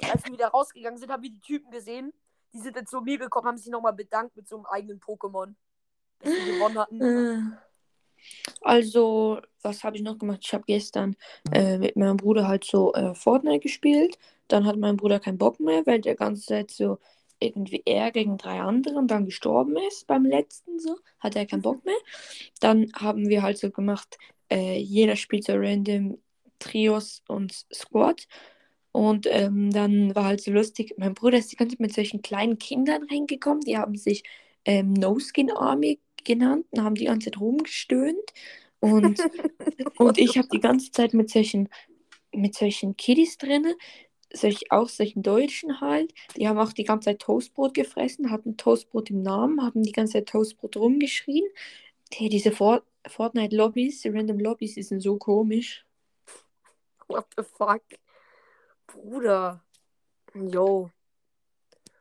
Und 0.00 0.10
als 0.10 0.24
wir 0.24 0.32
wieder 0.32 0.48
rausgegangen 0.48 0.98
sind, 0.98 1.10
haben 1.10 1.24
wir 1.24 1.30
die 1.30 1.40
Typen 1.40 1.72
gesehen. 1.72 2.12
Die 2.52 2.58
sind 2.58 2.76
dann 2.76 2.86
zu 2.86 3.00
mir 3.00 3.18
gekommen, 3.18 3.46
haben 3.46 3.58
sich 3.58 3.70
nochmal 3.70 3.92
bedankt 3.92 4.36
mit 4.36 4.48
so 4.48 4.56
einem 4.56 4.66
eigenen 4.66 5.00
Pokémon, 5.00 5.54
dass 6.20 6.32
sie 6.32 6.52
gewonnen 6.52 6.78
hatten. 6.78 7.00
Äh, 7.56 7.70
Also, 8.60 9.40
was 9.62 9.82
habe 9.84 9.96
ich 9.96 10.02
noch 10.02 10.18
gemacht? 10.18 10.40
Ich 10.44 10.52
habe 10.52 10.64
gestern 10.66 11.16
äh, 11.52 11.78
mit 11.78 11.96
meinem 11.96 12.16
Bruder 12.18 12.46
halt 12.48 12.64
so 12.64 12.92
äh, 12.94 13.14
Fortnite 13.14 13.60
gespielt. 13.60 14.18
Dann 14.48 14.66
hat 14.66 14.76
mein 14.76 14.96
Bruder 14.96 15.20
keinen 15.20 15.38
Bock 15.38 15.60
mehr, 15.60 15.86
weil 15.86 16.00
der 16.00 16.16
ganze 16.16 16.46
Zeit 16.46 16.70
so 16.70 16.98
irgendwie 17.40 17.82
er 17.86 18.10
gegen 18.12 18.36
drei 18.36 18.60
anderen 18.60 19.08
dann 19.08 19.24
gestorben 19.24 19.76
ist 19.88 20.06
beim 20.06 20.24
letzten 20.26 20.78
so. 20.78 20.98
Hat 21.18 21.36
er 21.36 21.46
keinen 21.46 21.62
Bock 21.62 21.84
mehr. 21.84 21.96
Dann 22.60 22.92
haben 22.94 23.28
wir 23.28 23.42
halt 23.42 23.58
so 23.58 23.70
gemacht, 23.70 24.18
äh, 24.50 24.78
jeder 24.78 25.16
spielt 25.16 25.44
so 25.44 25.54
random 25.54 26.18
Trios 26.58 27.22
und 27.28 27.64
Squad. 27.72 28.26
Und 28.92 29.26
ähm, 29.30 29.70
dann 29.70 30.14
war 30.14 30.24
halt 30.24 30.42
so 30.42 30.50
lustig, 30.50 30.94
mein 30.96 31.14
Bruder 31.14 31.38
ist 31.38 31.52
die 31.52 31.56
ganze 31.56 31.76
Zeit 31.76 31.80
mit 31.80 31.94
solchen 31.94 32.22
kleinen 32.22 32.58
Kindern 32.58 33.04
reingekommen, 33.04 33.60
die 33.60 33.78
haben 33.78 33.96
sich 33.96 34.24
ähm, 34.64 34.92
No 34.92 35.18
Skin 35.18 35.50
Army 35.50 36.00
genannt 36.24 36.66
und 36.70 36.82
haben 36.82 36.96
die 36.96 37.04
ganze 37.04 37.26
Zeit 37.30 37.40
rumgestöhnt. 37.40 38.32
Und, 38.80 39.20
und 39.98 40.18
ich 40.18 40.36
habe 40.38 40.48
die 40.48 40.60
ganze 40.60 40.90
Zeit 40.90 41.14
mit 41.14 41.30
solchen, 41.30 41.68
mit 42.32 42.54
solchen 42.54 42.96
Kiddies 42.96 43.38
drin, 43.38 43.66
solch, 44.32 44.70
auch 44.70 44.88
solchen 44.88 45.22
Deutschen 45.22 45.80
halt, 45.80 46.12
die 46.36 46.48
haben 46.48 46.58
auch 46.58 46.72
die 46.72 46.84
ganze 46.84 47.06
Zeit 47.06 47.20
Toastbrot 47.20 47.74
gefressen, 47.74 48.30
hatten 48.30 48.56
Toastbrot 48.56 49.10
im 49.10 49.22
Namen, 49.22 49.62
haben 49.62 49.82
die 49.82 49.92
ganze 49.92 50.14
Zeit 50.14 50.28
Toastbrot 50.28 50.76
rumgeschrien. 50.76 51.44
Hey, 52.12 52.28
diese 52.28 52.50
Fort 52.50 52.84
Fortnite-Lobbys, 53.06 54.02
die 54.02 54.08
Random 54.08 54.38
Lobbys, 54.38 54.74
die 54.74 54.82
sind 54.82 55.00
so 55.00 55.16
komisch. 55.16 55.86
What 57.08 57.26
the 57.36 57.42
fuck? 57.42 57.82
Bruder. 58.92 59.62
Yo. 60.34 60.90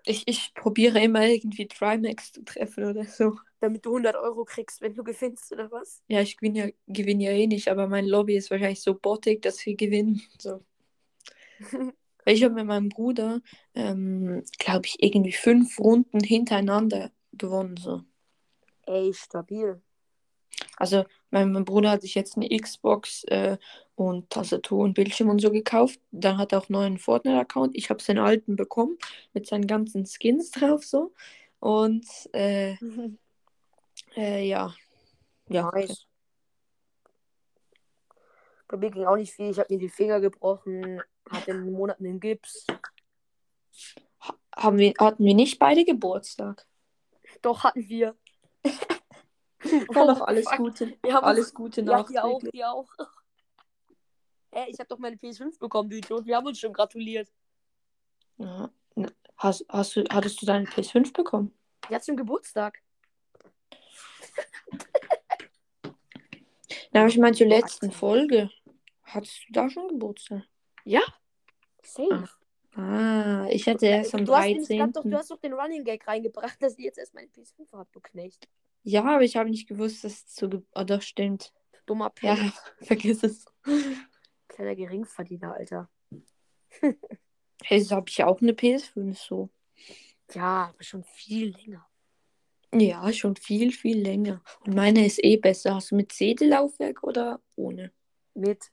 Ich, 0.05 0.27
ich 0.27 0.53
probiere 0.53 1.01
immer 1.01 1.25
irgendwie 1.27 1.67
Trimax 1.67 2.31
zu 2.31 2.43
treffen 2.43 2.85
oder 2.85 3.05
so. 3.05 3.37
Damit 3.59 3.85
du 3.85 3.89
100 3.89 4.15
Euro 4.15 4.45
kriegst, 4.45 4.81
wenn 4.81 4.95
du 4.95 5.03
gewinnst, 5.03 5.51
oder 5.51 5.69
was? 5.71 6.01
Ja, 6.07 6.21
ich 6.21 6.37
gewinne 6.37 6.59
ja, 6.59 6.71
gewinn 6.87 7.19
ja 7.19 7.31
eh 7.31 7.47
nicht, 7.47 7.67
aber 7.67 7.87
mein 7.87 8.05
Lobby 8.05 8.35
ist 8.37 8.49
wahrscheinlich 8.49 8.81
so 8.81 8.95
bottig, 8.95 9.41
dass 9.41 9.65
wir 9.65 9.75
gewinnen. 9.75 10.21
So. 10.39 10.63
Ich 12.25 12.43
habe 12.43 12.53
mit 12.53 12.67
meinem 12.67 12.89
Bruder, 12.89 13.41
ähm, 13.73 14.43
glaube 14.59 14.85
ich, 14.85 15.01
irgendwie 15.01 15.31
fünf 15.31 15.79
Runden 15.79 16.19
hintereinander 16.19 17.11
gewonnen. 17.33 17.75
So. 17.77 18.03
Ey, 18.85 19.11
stabil. 19.15 19.81
Also 20.77 21.05
mein, 21.31 21.51
mein 21.51 21.65
Bruder 21.65 21.91
hat 21.91 22.01
sich 22.01 22.15
jetzt 22.15 22.37
eine 22.37 22.49
Xbox 22.49 23.23
äh, 23.25 23.57
und 23.99 24.29
Tastatur 24.29 24.85
und 24.85 24.93
Bildschirm 24.93 25.27
und 25.27 25.41
so 25.41 25.51
gekauft. 25.51 25.99
Dann 26.11 26.37
hat 26.37 26.53
er 26.53 26.59
auch 26.59 26.69
einen 26.69 26.79
neuen 26.79 26.97
Fortnite-Account. 26.97 27.75
Ich 27.75 27.89
habe 27.89 28.01
seinen 28.01 28.19
alten 28.19 28.55
bekommen 28.55 28.97
mit 29.33 29.45
seinen 29.45 29.67
ganzen 29.67 30.05
Skins 30.05 30.51
drauf 30.51 30.85
so. 30.85 31.13
Und 31.59 32.07
äh, 32.31 32.77
äh, 34.15 34.47
ja. 34.47 34.73
Ja. 35.49 35.69
Nice. 35.73 36.05
Bei 38.69 38.77
mir 38.77 38.89
ging 38.89 39.03
auch 39.03 39.17
nicht 39.17 39.33
viel. 39.33 39.49
Ich 39.49 39.59
habe 39.59 39.73
mir 39.73 39.79
die 39.79 39.89
Finger 39.89 40.21
gebrochen, 40.21 41.01
hatte 41.29 41.51
einen 41.51 41.69
Monat 41.69 41.99
einen 41.99 42.21
Gips. 42.21 42.67
Haben 44.55 44.77
wir, 44.77 44.93
hatten 44.97 45.25
wir 45.25 45.35
nicht 45.35 45.59
beide 45.59 45.83
Geburtstag? 45.83 46.65
Doch, 47.41 47.65
hatten 47.65 47.89
wir. 47.89 48.15
Dann 49.93 50.07
noch 50.07 50.21
alles 50.21 50.47
fuck. 50.47 50.57
Gute. 50.57 50.97
Wir 51.03 51.13
haben 51.13 51.25
Alles 51.25 51.53
Gute 51.53 51.81
Ja, 51.81 52.03
die 52.03 52.19
auch, 52.19 52.41
die 52.53 52.63
auch. 52.63 52.87
Hä, 54.51 54.65
ich 54.69 54.79
habe 54.79 54.87
doch 54.87 54.97
meine 54.97 55.15
PS5 55.15 55.59
bekommen, 55.59 55.89
du 55.89 55.97
Idiot. 55.97 56.25
Wir 56.25 56.37
haben 56.37 56.47
uns 56.47 56.59
schon 56.59 56.73
gratuliert. 56.73 57.31
Ja. 58.37 58.71
Na, 58.95 59.09
Hast, 59.37 59.65
hast 59.69 59.95
du, 59.95 60.03
hattest 60.09 60.41
du 60.41 60.45
deine 60.45 60.65
PS5 60.65 61.13
bekommen? 61.13 61.53
Ja, 61.89 62.01
zum 62.01 62.17
Geburtstag. 62.17 62.81
Na, 66.91 67.01
aber 67.01 67.09
ich 67.09 67.17
meine 67.17 67.35
zur 67.35 67.47
letzten 67.47 67.91
Folge. 67.91 68.49
Hattest 69.03 69.45
du 69.47 69.53
da 69.53 69.69
schon 69.69 69.87
Geburtstag? 69.87 70.43
Safe. 71.89 72.29
Ah, 72.75 73.47
ich 73.49 73.67
hatte 73.67 73.87
erst 73.87 74.13
am 74.13 74.25
du, 74.25 74.35
hast 74.35 74.45
nämlich 74.45 74.67
13. 74.67 74.77
grad 74.77 74.95
doch, 74.95 75.03
du 75.03 75.17
hast 75.17 75.31
doch 75.31 75.39
den 75.39 75.53
Running 75.53 75.83
Gag 75.83 76.07
reingebracht, 76.07 76.61
dass 76.61 76.77
ich 76.77 76.85
jetzt 76.85 76.97
erst 76.97 77.13
meine 77.13 77.27
PS5 77.27 77.71
habe, 77.73 77.89
du 77.91 77.99
Knecht. 77.99 78.47
Ja, 78.83 79.03
aber 79.03 79.23
ich 79.23 79.35
habe 79.35 79.49
nicht 79.49 79.67
gewusst, 79.67 80.03
dass 80.03 80.13
es 80.13 80.35
so. 80.35 80.47
Ge 80.47 80.61
oh, 80.75 80.83
doch, 80.83 81.01
stimmt. 81.01 81.51
Dummer 81.85 82.11
Ja, 82.21 82.35
Penner. 82.35 82.53
vergiss 82.81 83.23
es. 83.23 83.45
Kleiner 84.59 84.75
Geringverdiener, 84.75 85.53
Alter. 85.53 85.89
Hey, 87.63 87.79
so 87.79 87.95
habe 87.95 88.09
ich 88.09 88.21
auch 88.25 88.41
eine 88.41 88.51
PS5 88.51 89.17
so. 89.17 89.49
Ja, 90.33 90.73
aber 90.73 90.83
schon 90.83 91.05
viel 91.05 91.55
länger. 91.55 91.87
Ja, 92.73 93.13
schon 93.13 93.37
viel, 93.37 93.71
viel 93.71 94.01
länger. 94.01 94.43
Und 94.65 94.75
meine 94.75 95.05
ist 95.05 95.23
eh 95.23 95.37
besser. 95.37 95.75
Hast 95.75 95.91
du 95.91 95.95
mit 95.95 96.11
CD-Laufwerk 96.11 97.03
oder 97.03 97.39
ohne? 97.55 97.93
Mit. 98.33 98.69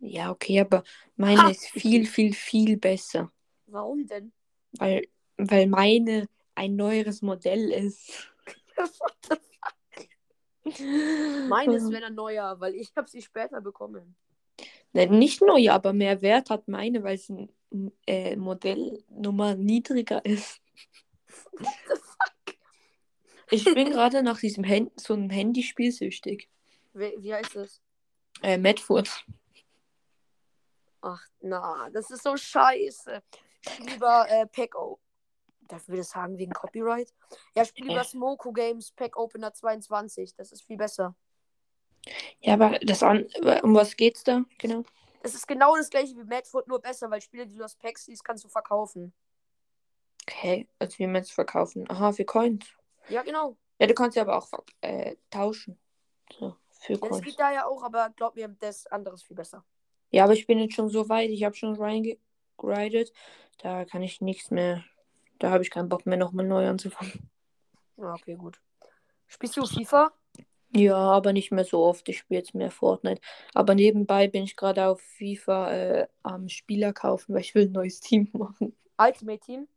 Ja, 0.00 0.32
okay, 0.32 0.58
aber 0.58 0.82
meine 1.14 1.42
Ha! 1.42 1.50
ist 1.50 1.66
viel, 1.66 2.04
viel, 2.04 2.34
viel 2.34 2.76
besser. 2.76 3.30
Warum 3.66 4.08
denn? 4.08 4.32
Weil, 4.72 5.06
weil 5.36 5.68
meine 5.68 6.26
ein 6.56 6.74
neueres 6.74 7.22
Modell 7.22 7.70
ist. 7.70 8.28
Meine 11.48 11.76
ist, 11.76 11.84
wenn 11.92 12.02
er 12.02 12.10
neuer, 12.10 12.58
weil 12.58 12.74
ich 12.74 12.90
habe 12.96 13.08
sie 13.08 13.22
später 13.22 13.60
bekommen. 13.60 14.16
Ne, 14.92 15.06
nicht 15.06 15.42
neu, 15.42 15.70
aber 15.70 15.92
mehr 15.92 16.22
Wert 16.22 16.50
hat 16.50 16.68
meine, 16.68 17.02
weil 17.02 17.16
es 17.16 17.28
ein 17.28 17.50
äh, 18.06 18.36
Modellnummer 18.36 19.54
niedriger 19.54 20.24
ist. 20.24 20.60
Ich 23.48 23.64
bin 23.64 23.90
gerade 23.90 24.22
nach 24.24 24.40
diesem 24.40 24.66
Hand 24.66 24.98
so 24.98 25.14
einem 25.14 25.30
Handyspiel 25.30 25.92
süchtig. 25.92 26.50
Wie, 26.94 27.14
wie 27.18 27.32
heißt 27.32 27.54
das? 27.54 27.80
Äh, 28.42 28.58
Medford. 28.58 29.24
Ach, 31.00 31.22
na, 31.40 31.88
das 31.90 32.10
ist 32.10 32.24
so 32.24 32.36
scheiße. 32.36 33.22
Ich 33.60 33.72
spiel 33.72 33.90
lieber 33.90 34.26
äh, 34.28 34.46
Pack 34.46 34.74
O. 34.74 34.98
Darf 35.60 35.88
ich 35.88 35.96
das 35.96 36.10
sagen 36.10 36.38
wegen 36.38 36.52
Copyright? 36.52 37.12
Ja, 37.54 37.62
ich 37.62 37.68
spiele 37.68 37.90
lieber. 37.90 38.04
Smoko 38.04 38.52
Games 38.52 38.90
Pack 38.92 39.16
Opener 39.16 39.52
22. 39.52 40.34
Das 40.34 40.52
ist 40.52 40.62
viel 40.62 40.76
besser. 40.76 41.14
Ja, 42.40 42.54
aber 42.54 42.78
das 42.80 43.02
an, 43.02 43.26
um 43.62 43.74
was 43.74 43.96
geht's 43.96 44.24
da? 44.24 44.44
Genau. 44.58 44.84
Es 45.22 45.34
ist 45.34 45.48
genau 45.48 45.76
das 45.76 45.90
gleiche 45.90 46.16
wie 46.16 46.24
Madfoot, 46.24 46.68
nur 46.68 46.80
besser, 46.80 47.10
weil 47.10 47.20
Spiele, 47.20 47.46
die 47.46 47.56
du 47.56 47.64
aus 47.64 47.74
Packs 47.74 48.04
siehst, 48.04 48.24
kannst 48.24 48.44
du 48.44 48.48
verkaufen. 48.48 49.12
Okay, 50.28 50.68
also 50.78 50.98
wie 50.98 51.06
man 51.06 51.22
es 51.22 51.30
verkaufen. 51.30 51.88
Aha, 51.90 52.12
für 52.12 52.24
Coins. 52.24 52.66
Ja, 53.08 53.22
genau. 53.22 53.56
Ja, 53.78 53.86
du 53.86 53.94
kannst 53.94 54.16
ja 54.16 54.22
aber 54.22 54.36
auch 54.38 54.48
äh, 54.80 55.16
tauschen. 55.30 55.78
So, 56.38 56.56
für 56.80 56.94
Ja, 56.94 56.98
das 56.98 57.10
Coins. 57.10 57.24
geht 57.24 57.38
da 57.40 57.52
ja 57.52 57.66
auch, 57.66 57.82
aber 57.82 58.10
glaub 58.16 58.36
mir, 58.36 58.48
das 58.60 58.86
andere 58.88 59.14
ist 59.14 59.24
viel 59.24 59.36
besser. 59.36 59.64
Ja, 60.10 60.24
aber 60.24 60.32
ich 60.32 60.46
bin 60.46 60.58
jetzt 60.58 60.74
schon 60.74 60.88
so 60.88 61.08
weit. 61.08 61.30
Ich 61.30 61.44
habe 61.44 61.54
schon 61.54 61.74
reingegridet. 61.74 63.12
Da 63.58 63.84
kann 63.84 64.02
ich 64.02 64.20
nichts 64.20 64.50
mehr. 64.50 64.84
Da 65.38 65.50
habe 65.50 65.62
ich 65.62 65.70
keinen 65.70 65.88
Bock 65.88 66.06
mehr, 66.06 66.16
nochmal 66.16 66.46
neu 66.46 66.68
anzufangen. 66.68 67.30
Ja, 67.96 68.14
okay, 68.14 68.34
gut. 68.34 68.60
Spielst 69.26 69.56
du 69.56 69.66
FIFA? 69.66 70.12
Ja, 70.76 70.96
aber 70.96 71.32
nicht 71.32 71.52
mehr 71.52 71.64
so 71.64 71.82
oft. 71.82 72.08
Ich 72.08 72.18
spiele 72.18 72.40
jetzt 72.40 72.54
mehr 72.54 72.70
Fortnite. 72.70 73.20
Aber 73.54 73.74
nebenbei 73.74 74.28
bin 74.28 74.44
ich 74.44 74.56
gerade 74.56 74.86
auf 74.86 75.00
FIFA 75.00 75.72
äh, 75.72 76.06
am 76.22 76.48
Spieler 76.48 76.92
kaufen, 76.92 77.34
weil 77.34 77.40
ich 77.40 77.54
will 77.54 77.66
ein 77.66 77.72
neues 77.72 78.00
Team 78.00 78.28
machen. 78.32 78.76
Ultimate 78.98 79.40
Team? 79.40 79.68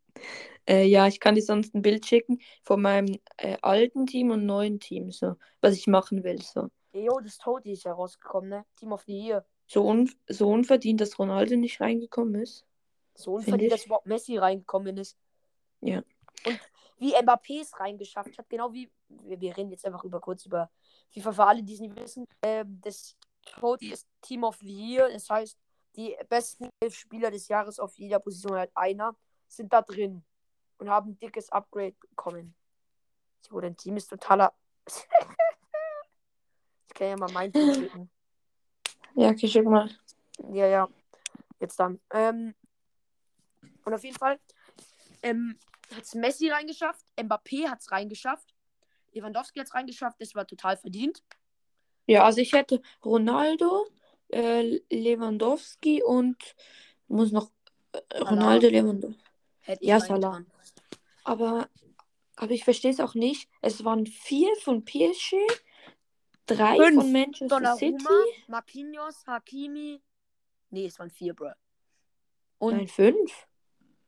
Äh, 0.68 0.86
ja, 0.86 1.08
ich 1.08 1.20
kann 1.20 1.36
dir 1.36 1.42
sonst 1.42 1.74
ein 1.74 1.82
Bild 1.82 2.06
schicken 2.06 2.40
von 2.64 2.82
meinem 2.82 3.18
äh, 3.38 3.58
alten 3.62 4.08
Team 4.08 4.32
und 4.32 4.46
neuen 4.46 4.80
Team, 4.80 5.12
so, 5.12 5.36
was 5.62 5.76
ich 5.76 5.88
machen 5.88 6.24
will. 6.24 6.42
So, 6.42 6.70
Jo, 6.94 7.20
das 7.24 7.38
Toti 7.38 7.72
ist 7.74 7.84
ja 7.84 7.94
rausgekommen, 7.94 8.50
ne? 8.50 8.66
Team 8.76 8.92
of 8.92 9.04
the 9.06 9.18
Year. 9.18 9.46
so, 9.68 9.88
un 9.88 10.10
so 10.28 10.50
unverdient, 10.50 11.00
dass 11.00 11.20
Ronaldo 11.20 11.56
nicht 11.56 11.80
reingekommen 11.80 12.36
ist. 12.42 12.66
So 13.16 13.34
unverdient, 13.36 13.72
dass 13.72 13.86
überhaupt 13.86 14.08
Messi 14.08 14.38
reingekommen 14.38 14.98
ist. 14.98 15.18
Ja. 15.82 16.04
Und 16.46 16.60
wie 16.98 17.14
Mbappé 17.14 17.62
es 17.62 17.80
reingeschafft 17.80 18.38
hat, 18.38 18.50
genau 18.50 18.74
wie, 18.74 18.90
wir, 19.08 19.40
wir 19.40 19.56
reden 19.56 19.72
jetzt 19.72 19.86
einfach 19.86 20.04
über 20.04 20.20
kurz 20.20 20.46
über 20.46 20.70
FIFA 21.10 21.32
für 21.32 21.46
alle, 21.46 21.64
die 21.64 21.74
es 21.74 21.80
nicht 21.80 21.96
wissen. 21.96 22.26
Ähm, 22.42 22.80
das 22.82 23.16
Toti 23.46 23.92
ist 23.92 24.08
Team 24.22 24.44
of 24.44 24.58
the 24.58 24.68
Year. 24.68 25.10
Das 25.10 25.30
heißt, 25.30 25.58
die 25.96 26.16
besten 26.28 26.70
elf 26.80 26.96
Spieler 26.96 27.32
des 27.32 27.48
Jahres 27.48 27.80
auf 27.80 27.98
jeder 27.98 28.20
Position 28.20 28.58
halt 28.58 28.72
einer 28.76 29.16
sind 29.48 29.74
da 29.74 29.82
drin 29.82 30.24
und 30.78 30.90
haben 30.90 31.12
ein 31.12 31.20
dickes 31.20 31.52
Upgrade 31.52 31.96
bekommen. 32.10 32.56
So, 33.42 33.60
dein 33.60 33.76
Team 33.76 33.98
ist 33.98 34.10
totaler. 34.10 34.54
ich 36.88 36.94
kann 36.94 37.08
ja 37.08 37.18
mal 37.18 37.32
mein 37.32 37.52
Team 37.52 37.74
schicken. 37.74 38.10
Ja, 39.16 39.30
okay, 39.30 39.48
schick 39.48 39.66
mal. 39.66 39.90
Ja, 40.52 40.68
ja. 40.68 40.90
Jetzt 41.60 41.80
dann. 41.80 42.00
Ähm, 42.12 42.56
und 43.84 43.94
auf 43.94 44.04
jeden 44.04 44.18
Fall 44.18 44.40
ähm, 45.24 45.58
hat 45.94 46.04
es 46.04 46.14
Messi 46.14 46.50
reingeschafft, 46.50 47.06
Mbappé 47.18 47.68
hat 47.68 47.82
es 47.82 47.92
reingeschafft, 47.92 48.54
Lewandowski 49.14 49.60
hat 49.60 49.68
es 49.68 49.74
reingeschafft, 49.74 50.20
das 50.22 50.36
war 50.36 50.46
total 50.48 50.78
verdient. 50.78 51.24
Ja, 52.06 52.26
also 52.26 52.42
ich 52.42 52.54
hätte 52.54 52.82
Ronaldo, 53.06 53.88
äh, 54.30 54.80
Lewandowski 54.90 56.02
und 56.04 56.38
muss 57.08 57.32
noch 57.32 57.52
äh, 57.94 58.18
Ronaldo, 58.18 58.68
Lewandowski. 58.68 59.22
Hätte 59.62 59.86
Ja. 59.86 60.00
Salah. 60.00 60.44
Aber, 61.24 61.70
aber 62.36 62.52
ich 62.52 62.64
verstehe 62.64 62.92
es 62.92 63.00
auch 63.00 63.14
nicht. 63.14 63.50
Es 63.62 63.84
waren 63.84 64.06
vier 64.08 64.50
von 64.64 64.84
PSG, 64.84 65.36
drei 66.48 66.78
Fünf. 66.78 66.96
von 66.96 67.12
Manchester 67.12 67.76
City. 67.78 67.92
Donnarumma, 67.98 68.26
Marquinhos, 68.48 69.28
Hakimi. 69.28 70.02
Nee, 70.72 70.86
es 70.88 70.98
waren 70.98 71.12
vier, 71.12 71.36
Bro. 71.36 71.52
Und, 72.58 72.76
Nein, 72.76 72.88
fünf. 72.88 73.48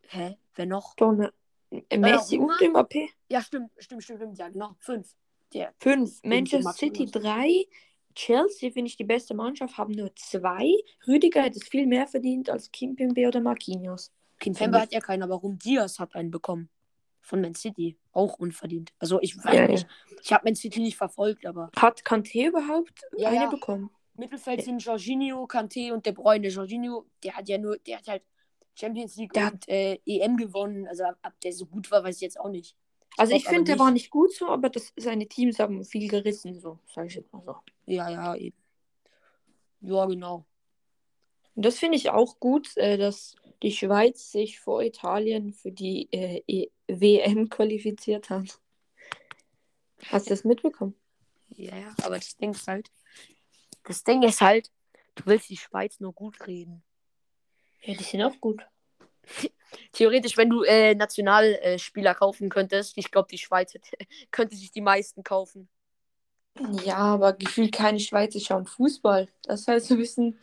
hä? 0.08 0.38
Wer 0.55 0.65
noch? 0.65 0.96
Donner 0.96 1.31
Messi 1.71 2.37
Donnarumma? 2.37 2.57
und 2.61 2.69
Mbappé. 2.75 3.09
Ja, 3.29 3.41
stimmt, 3.41 3.71
stimmt, 3.77 4.03
stimmt, 4.03 4.19
stimmt. 4.19 4.37
Ja, 4.39 4.49
genau. 4.49 4.75
Fünf. 4.79 5.15
Der. 5.53 5.73
Fünf. 5.79 6.21
Manchester. 6.23 6.73
City 6.73 7.05
drei. 7.05 7.65
Chelsea 8.13 8.71
finde 8.71 8.89
ich 8.89 8.97
die 8.97 9.05
beste 9.05 9.33
Mannschaft, 9.33 9.77
haben 9.77 9.93
nur 9.93 10.13
zwei. 10.15 10.69
Rüdiger 11.07 11.43
hätte 11.43 11.59
es 11.61 11.67
viel 11.67 11.87
mehr 11.87 12.07
verdient 12.07 12.49
als 12.49 12.69
Kimpembe 12.71 13.25
oder 13.27 13.39
Marquinhos. 13.39 14.11
Kimpembe 14.39 14.81
hat 14.81 14.91
ja 14.91 14.99
keinen, 14.99 15.23
aber 15.23 15.35
Rum 15.35 15.57
Diaz 15.57 15.97
hat 15.99 16.13
einen 16.15 16.29
bekommen. 16.31 16.69
Von 17.21 17.39
Man 17.41 17.53
City. 17.55 17.97
Auch 18.11 18.37
unverdient. 18.39 18.91
Also, 18.99 19.21
ich 19.21 19.37
weiß 19.37 19.53
Ja, 19.53 19.67
nicht. 19.67 19.87
Ich 20.23 20.33
habe 20.33 20.43
Man 20.45 20.55
City 20.55 20.81
nicht 20.81 20.97
verfolgt, 20.97 21.45
aber. 21.45 21.69
Hat 21.77 22.01
Kanté 22.01 22.47
überhaupt 22.49 23.01
Ja, 23.15 23.29
eine 23.29 23.37
ja. 23.43 23.49
bekommen? 23.49 23.91
Mittelfeld 24.15 24.63
sind 24.63 24.83
Jorginho, 24.83 25.45
Kanté 25.45 25.93
und 25.93 26.05
De 26.05 26.12
Bruyne. 26.12 26.49
Jorginho, 26.49 27.05
der 27.23 27.38
hat 27.38 27.47
ja 27.47 27.57
nur, 27.57 27.77
der 27.77 27.99
hat 27.99 28.07
halt 28.07 28.23
Champions 28.75 29.15
League 29.15 29.34
Der 29.34 29.51
und 29.51 29.67
äh, 29.67 29.99
EM 30.05 30.38
gewonnen. 30.38 30.88
Also 30.88 31.03
ab 31.03 31.34
der 31.43 31.53
so 31.53 31.65
gut 31.65 31.91
war, 31.91 32.03
weiß 32.03 32.15
ich 32.15 32.21
jetzt 32.21 32.39
auch 32.39 32.49
nicht. 32.49 32.75
Also 33.17 33.36
ich 33.36 33.45
finde, 33.45 33.65
der 33.65 33.79
war 33.79 33.91
nicht 33.91 34.10
gut 34.10 34.34
so, 34.34 34.47
aber 34.47 34.69
das, 34.69 34.93
seine 34.95 35.27
Teams 35.27 35.60
haben 35.60 35.84
viel 35.84 36.07
gerissen, 36.07 36.60
so, 36.60 36.79
sage 36.88 37.07
ich 37.07 37.15
jetzt 37.15 37.31
mal 37.34 37.43
so. 37.43 37.55
Ja, 37.86 38.10
ja, 38.10 38.36
eben. 38.36 38.57
Ja, 39.81 40.05
genau. 40.05 40.45
Und 41.55 41.65
das 41.65 41.77
finde 41.79 41.97
ich 41.97 42.10
auch 42.10 42.39
gut, 42.39 42.75
äh, 42.77 42.97
dass 42.97 43.36
die 43.62 43.73
Schweiz 43.73 44.31
sich 44.31 44.60
vor 44.60 44.81
Italien 44.81 45.53
für 45.53 45.71
die 45.71 46.07
äh, 46.12 46.41
E- 46.47 46.71
WM 46.88 47.49
qualifiziert 47.49 48.29
hat. 48.29 48.60
Hast 50.07 50.27
du 50.27 50.29
das 50.31 50.43
mitbekommen? 50.45 50.95
Ja, 51.49 51.75
ja, 51.77 51.95
aber 52.03 52.15
das 52.15 52.38
Ding 52.38 52.51
ist 52.51 52.67
halt, 52.67 52.89
das 53.84 54.03
Ding 54.03 54.23
ist 54.23 54.39
halt, 54.41 54.71
du 55.15 55.25
willst 55.25 55.49
die 55.49 55.57
Schweiz 55.57 55.99
nur 55.99 56.13
gut 56.13 56.47
reden. 56.47 56.81
Ja, 57.84 57.96
die 57.96 58.04
sind 58.04 58.22
auch 58.22 58.39
gut. 58.39 58.65
Theoretisch, 59.94 60.38
wenn 60.38 60.50
du 60.50 60.63
äh, 60.63 60.96
Nationalspieler 60.96 62.15
kaufen 62.15 62.50
könntest, 62.50 62.98
ich 62.98 63.12
glaube, 63.12 63.28
die 63.32 63.38
Schweiz 63.38 63.74
hätte, 63.74 63.89
könnte 64.32 64.56
sich 64.56 64.72
die 64.72 64.82
meisten 64.82 65.24
kaufen. 65.24 65.70
Ja, 66.84 66.98
aber 66.98 67.34
gefühlt 67.34 67.72
keine 67.72 68.00
Schweizer 68.00 68.39
schauen 68.39 68.65
Fußball. 68.65 69.30
Das 69.44 69.67
heißt 69.67 69.88
so 69.88 69.96
ein 69.96 70.00
bisschen, 70.00 70.38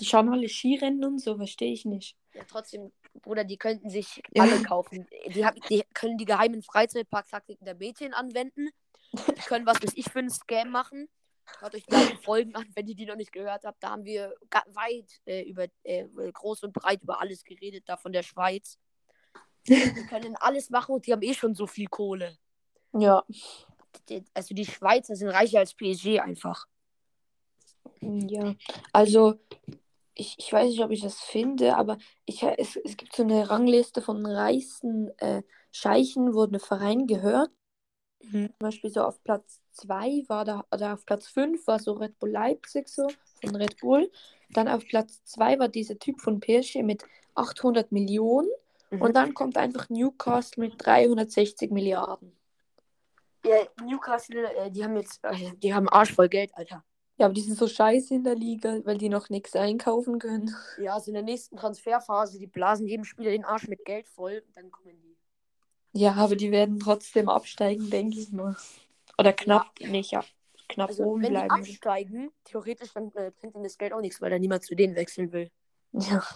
die 0.00 0.04
schauen 0.04 0.28
alle 0.28 0.48
Skirennen 0.48 1.04
und 1.04 1.20
so, 1.20 1.36
verstehe 1.36 1.72
ich 1.72 1.84
nicht. 1.84 2.16
Ja, 2.34 2.42
trotzdem, 2.48 2.92
Bruder, 3.22 3.44
die 3.44 3.56
könnten 3.56 3.88
sich 3.88 4.22
alle 4.36 4.62
kaufen. 4.62 5.06
Die, 5.28 5.46
die 5.68 5.84
können 5.94 6.18
die 6.18 6.24
geheimen 6.24 6.62
Freizeitpark-Taktiken 6.62 7.64
der 7.64 7.74
Mädchen 7.76 8.12
anwenden. 8.12 8.70
Die 9.12 9.42
können, 9.42 9.66
was 9.66 9.82
weiß 9.82 9.92
ich, 9.94 10.10
für 10.10 10.18
einen 10.18 10.30
Scam 10.30 10.70
machen. 10.70 11.08
Hört 11.60 11.74
euch 11.74 11.84
die 11.84 12.16
Folgen 12.22 12.54
an, 12.54 12.66
wenn 12.74 12.86
ihr 12.86 12.94
die 12.94 13.06
noch 13.06 13.16
nicht 13.16 13.32
gehört 13.32 13.64
habt. 13.64 13.82
Da 13.82 13.90
haben 13.90 14.04
wir 14.04 14.34
weit 14.74 15.20
äh, 15.26 15.42
über, 15.42 15.66
äh, 15.84 16.04
groß 16.32 16.64
und 16.64 16.72
breit 16.72 17.02
über 17.02 17.20
alles 17.20 17.44
geredet, 17.44 17.84
da 17.86 17.96
von 17.96 18.12
der 18.12 18.22
Schweiz. 18.22 18.78
Die 19.66 20.06
können 20.08 20.36
alles 20.36 20.70
machen 20.70 20.94
und 20.94 21.06
die 21.06 21.12
haben 21.12 21.22
eh 21.22 21.34
schon 21.34 21.54
so 21.54 21.66
viel 21.66 21.86
Kohle. 21.86 22.36
Ja. 22.92 23.24
Also 24.34 24.54
die 24.54 24.66
Schweizer 24.66 25.14
sind 25.14 25.28
reicher 25.28 25.60
als 25.60 25.74
PSG 25.74 26.18
einfach. 26.18 26.66
Ja, 28.00 28.54
also 28.92 29.38
ich, 30.14 30.34
ich 30.38 30.52
weiß 30.52 30.68
nicht, 30.68 30.82
ob 30.82 30.90
ich 30.90 31.00
das 31.00 31.20
finde, 31.20 31.76
aber 31.76 31.98
ich, 32.26 32.42
es, 32.42 32.76
es 32.76 32.96
gibt 32.96 33.14
so 33.14 33.22
eine 33.22 33.48
Rangliste 33.48 34.02
von 34.02 34.24
reichsten 34.26 35.10
äh, 35.18 35.42
Scheichen, 35.70 36.34
wo 36.34 36.44
ein 36.44 36.58
Verein 36.58 37.06
gehört. 37.06 37.50
Mhm. 38.22 38.46
Zum 38.46 38.58
Beispiel 38.58 38.90
so 38.90 39.02
auf 39.02 39.22
Platz 39.24 39.60
2 39.72 40.24
war 40.28 40.44
da, 40.44 40.64
oder 40.72 40.94
auf 40.94 41.04
Platz 41.04 41.26
5 41.28 41.66
war 41.66 41.78
so 41.78 41.92
Red 41.92 42.18
Bull 42.18 42.30
Leipzig 42.30 42.88
so, 42.88 43.08
von 43.40 43.56
Red 43.56 43.78
Bull. 43.80 44.10
Dann 44.50 44.68
auf 44.68 44.86
Platz 44.86 45.22
2 45.24 45.58
war 45.58 45.68
dieser 45.68 45.98
Typ 45.98 46.20
von 46.20 46.40
PSG 46.40 46.82
mit 46.82 47.04
800 47.34 47.90
Millionen. 47.92 48.48
Mhm. 48.90 49.02
Und 49.02 49.16
dann 49.16 49.34
kommt 49.34 49.56
einfach 49.56 49.88
Newcastle 49.88 50.64
mit 50.64 50.74
360 50.78 51.70
Milliarden. 51.70 52.36
Ja, 53.44 53.56
Newcastle, 53.84 54.54
äh, 54.54 54.70
die 54.70 54.84
haben 54.84 54.96
jetzt, 54.96 55.24
äh, 55.24 55.52
die 55.56 55.74
haben 55.74 55.88
Arsch 55.88 56.12
voll 56.12 56.28
Geld, 56.28 56.52
Alter. 56.54 56.84
Ja, 57.18 57.26
aber 57.26 57.34
die 57.34 57.40
sind 57.40 57.58
so 57.58 57.66
scheiße 57.66 58.14
in 58.14 58.24
der 58.24 58.34
Liga, 58.34 58.80
weil 58.84 58.98
die 58.98 59.08
noch 59.08 59.28
nichts 59.28 59.54
einkaufen 59.54 60.18
können. 60.18 60.54
Ja, 60.78 60.94
also 60.94 61.10
in 61.10 61.14
der 61.14 61.22
nächsten 61.22 61.56
Transferphase, 61.56 62.38
die 62.38 62.46
blasen 62.46 62.86
jedem 62.86 63.04
Spieler 63.04 63.30
den 63.30 63.44
Arsch 63.44 63.68
mit 63.68 63.84
Geld 63.84 64.08
voll 64.08 64.42
und 64.46 64.56
dann 64.56 64.70
kommen 64.70 65.00
die. 65.02 65.11
Ja, 65.92 66.14
aber 66.14 66.36
die 66.36 66.50
werden 66.50 66.78
trotzdem 66.80 67.28
absteigen, 67.28 67.90
denke 67.90 68.18
ich 68.18 68.32
mal. 68.32 68.56
Oder 69.18 69.32
knapp 69.32 69.78
nicht, 69.80 70.10
ja. 70.12 70.24
Knapp 70.68 70.88
Also, 70.90 71.04
oben 71.04 71.22
wenn 71.22 71.28
die 71.30 71.34
bleiben. 71.34 71.50
absteigen, 71.50 72.30
theoretisch 72.44 72.92
dann 72.94 73.12
äh, 73.14 73.30
bringt 73.38 73.54
ihnen 73.54 73.64
das 73.64 73.76
Geld 73.76 73.92
auch 73.92 74.00
nichts, 74.00 74.20
weil 74.20 74.30
dann 74.30 74.40
niemand 74.40 74.64
zu 74.64 74.74
denen 74.74 74.96
wechseln 74.96 75.32
will. 75.32 75.50
Ja. 75.92 76.26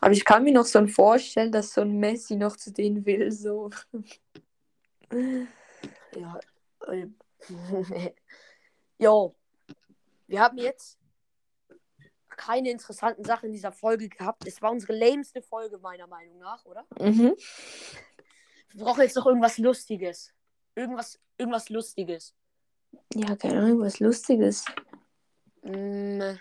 Aber 0.00 0.12
ich 0.12 0.24
kann 0.24 0.42
mir 0.42 0.52
noch 0.52 0.64
so 0.64 0.84
vorstellen, 0.88 1.52
dass 1.52 1.72
so 1.72 1.82
ein 1.82 1.98
Messi 1.98 2.34
noch 2.34 2.56
zu 2.56 2.72
denen 2.72 3.06
will. 3.06 3.30
So. 3.30 3.70
Ja. 6.16 6.40
Äh, 6.88 7.06
Jo. 8.98 9.34
Wir 10.26 10.40
haben 10.40 10.58
jetzt 10.58 10.98
keine 12.28 12.70
interessanten 12.70 13.24
Sachen 13.24 13.46
in 13.46 13.52
dieser 13.52 13.72
Folge 13.72 14.08
gehabt. 14.08 14.46
Es 14.46 14.60
war 14.62 14.72
unsere 14.72 14.92
lameste 14.96 15.42
Folge, 15.42 15.78
meiner 15.78 16.06
Meinung 16.06 16.38
nach, 16.38 16.64
oder? 16.64 16.84
Mhm. 16.98 17.34
Wir 18.74 18.84
brauchen 18.84 19.02
jetzt 19.02 19.14
noch 19.14 19.26
irgendwas 19.26 19.56
Lustiges. 19.58 20.34
Irgendwas, 20.74 21.20
irgendwas 21.38 21.68
Lustiges. 21.68 22.34
Ja, 23.14 23.36
keine 23.36 23.60
Ahnung, 23.60 23.82
was 23.82 24.00
Lustiges. 24.00 24.64
Mm. 25.62 26.20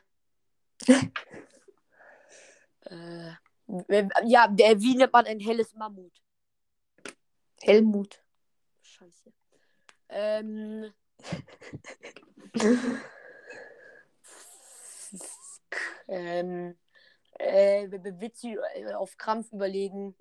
äh, 2.86 3.34
w- 3.68 4.10
ja, 4.26 4.48
der- 4.48 4.82
wie 4.82 4.96
nennt 4.96 5.14
man 5.14 5.28
ein 5.28 5.40
helles 5.40 5.76
Mammut? 5.76 6.12
Helmut. 7.62 8.24
Scheiße. 8.82 9.32
Ähm. 10.10 10.92
ähm. 16.08 16.76
Äh, 17.40 17.92
Witze 18.20 18.58
äh, 18.74 18.94
auf 18.94 19.18
Krampf 19.18 19.52
überlegen. 19.52 20.16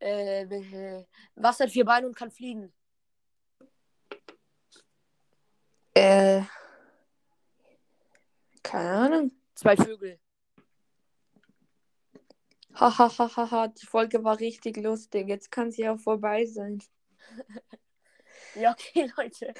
Äh, 0.00 1.04
was 1.34 1.60
hat 1.60 1.70
vier 1.70 1.84
Beine 1.84 2.06
und 2.06 2.16
kann 2.16 2.30
fliegen? 2.30 2.72
Äh. 5.94 6.42
Keine 8.62 8.90
Ahnung. 8.90 9.32
Zwei 9.54 9.76
Vögel. 9.76 10.18
Hahaha, 12.74 13.18
ha, 13.18 13.36
ha, 13.36 13.50
ha, 13.50 13.68
die 13.68 13.84
Folge 13.84 14.24
war 14.24 14.38
richtig 14.40 14.78
lustig. 14.78 15.28
Jetzt 15.28 15.50
kann 15.50 15.70
sie 15.70 15.86
auch 15.88 15.98
vorbei 15.98 16.46
sein. 16.46 16.82
ja, 18.54 18.72
okay, 18.72 19.10
Leute. 19.18 19.52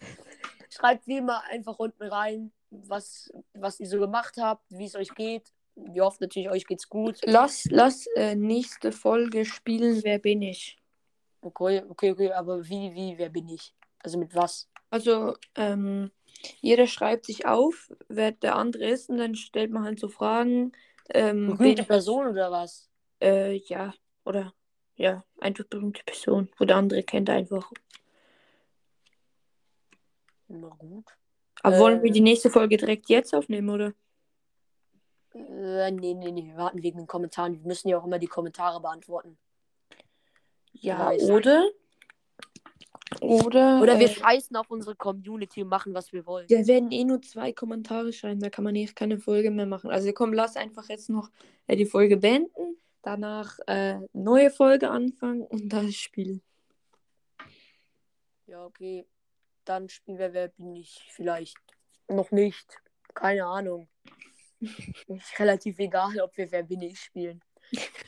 Schreibt 0.70 1.07
wie 1.07 1.18
immer 1.18 1.42
einfach 1.44 1.79
unten 1.79 2.05
rein, 2.05 2.53
was, 2.70 3.31
was 3.53 3.79
ihr 3.81 3.88
so 3.88 3.98
gemacht 3.98 4.37
habt, 4.38 4.64
wie 4.70 4.87
es 4.87 4.94
euch 4.94 5.14
geht. 5.14 5.53
Wir 5.87 6.05
hoffen 6.05 6.19
natürlich, 6.23 6.51
euch 6.51 6.66
geht's 6.66 6.88
gut. 6.88 7.19
Lass, 7.25 7.64
lass 7.71 8.07
äh, 8.16 8.35
nächste 8.35 8.93
Folge 8.93 9.45
spielen, 9.45 10.03
wer 10.03 10.19
bin 10.19 10.43
ich? 10.43 10.79
Okay, 11.40 11.83
okay, 11.88 12.11
okay, 12.12 12.33
aber 12.33 12.69
wie, 12.69 12.95
wie, 12.95 13.16
wer 13.16 13.29
bin 13.31 13.49
ich? 13.49 13.75
Also 14.01 14.19
mit 14.19 14.35
was? 14.35 14.69
Also, 14.90 15.35
ähm, 15.55 16.11
jeder 16.61 16.87
schreibt 16.87 17.27
sich 17.27 17.47
auf, 17.47 17.93
wer 18.09 18.33
der 18.33 18.57
andere 18.57 18.85
ist, 18.87 19.09
und 19.09 19.19
dann 19.19 19.35
stellt 19.35 19.71
man 19.71 19.85
halt 19.85 20.01
so 20.01 20.09
Fragen. 20.09 20.73
Ähm, 21.11 21.57
Berühmte 21.57 21.85
Person 21.85 22.27
oder 22.29 22.51
was? 22.51 22.90
Äh, 23.23 23.57
ja, 23.66 23.95
oder 24.25 24.53
ja, 24.97 25.25
einfach 25.40 25.64
berühmte 25.64 26.03
Person, 26.05 26.49
wo 26.59 26.64
der 26.64 26.77
andere 26.77 27.03
kennt 27.03 27.31
einfach. 27.31 27.71
Na 30.49 30.69
gut. 30.69 31.07
Aber 31.62 31.79
wollen 31.79 32.03
wir 32.03 32.11
Äh. 32.11 32.14
die 32.14 32.21
nächste 32.21 32.51
Folge 32.51 32.77
direkt 32.77 33.09
jetzt 33.09 33.35
aufnehmen, 33.35 33.71
oder? 33.71 33.95
Äh, 35.35 35.90
nee, 35.90 36.14
nee, 36.14 36.33
nee, 36.33 36.47
wir 36.47 36.57
warten 36.57 36.83
wegen 36.83 36.99
den 36.99 37.07
Kommentaren. 37.07 37.55
Wir 37.55 37.66
müssen 37.66 37.88
ja 37.88 37.99
auch 37.99 38.05
immer 38.05 38.19
die 38.19 38.27
Kommentare 38.27 38.81
beantworten. 38.81 39.38
Ja, 40.73 41.11
oder? 41.12 41.69
Oder, 43.21 43.81
Oder 43.83 43.99
wir 43.99 44.07
äh, 44.07 44.14
scheißen 44.14 44.57
auf 44.57 44.71
unsere 44.71 44.95
Community 44.95 45.62
und 45.62 45.69
machen, 45.69 45.93
was 45.95 46.12
wir 46.12 46.25
wollen. 46.27 46.49
wir 46.49 46.66
werden 46.66 46.93
eh 46.93 47.05
nur 47.05 47.21
zwei 47.21 47.53
Kommentare 47.53 48.12
schreiben, 48.12 48.40
da 48.40 48.51
kann 48.51 48.64
man 48.64 48.77
eh 48.77 48.87
keine 48.87 49.19
Folge 49.19 49.51
mehr 49.51 49.66
machen. 49.66 49.90
Also 49.90 50.12
komm, 50.12 50.33
lass 50.33 50.57
einfach 50.57 50.88
jetzt 50.88 51.11
noch 51.11 51.29
äh, 51.66 51.77
die 51.77 51.87
Folge 51.87 52.16
beenden, 52.16 52.79
danach 53.03 53.59
äh, 53.66 53.99
neue 54.12 54.51
Folge 54.51 54.90
anfangen 54.90 55.43
und 55.43 55.69
das 55.71 55.95
spielen. 55.97 56.40
Ja, 58.47 58.64
okay. 58.64 59.07
Dann 59.64 59.88
spielen 59.88 60.19
wir 60.19 60.33
Wer 60.33 60.49
bin 60.49 60.77
ich 60.77 61.07
vielleicht. 61.11 61.59
Noch 62.09 62.31
nicht. 62.31 62.81
Keine 63.14 63.45
Ahnung. 63.45 63.88
Ist 64.61 65.38
relativ 65.38 65.79
egal, 65.79 66.20
ob 66.20 66.37
wir 66.37 66.51
Wer 66.51 66.62
bin 66.62 66.83
ich 66.83 67.01
spielen. 67.01 67.42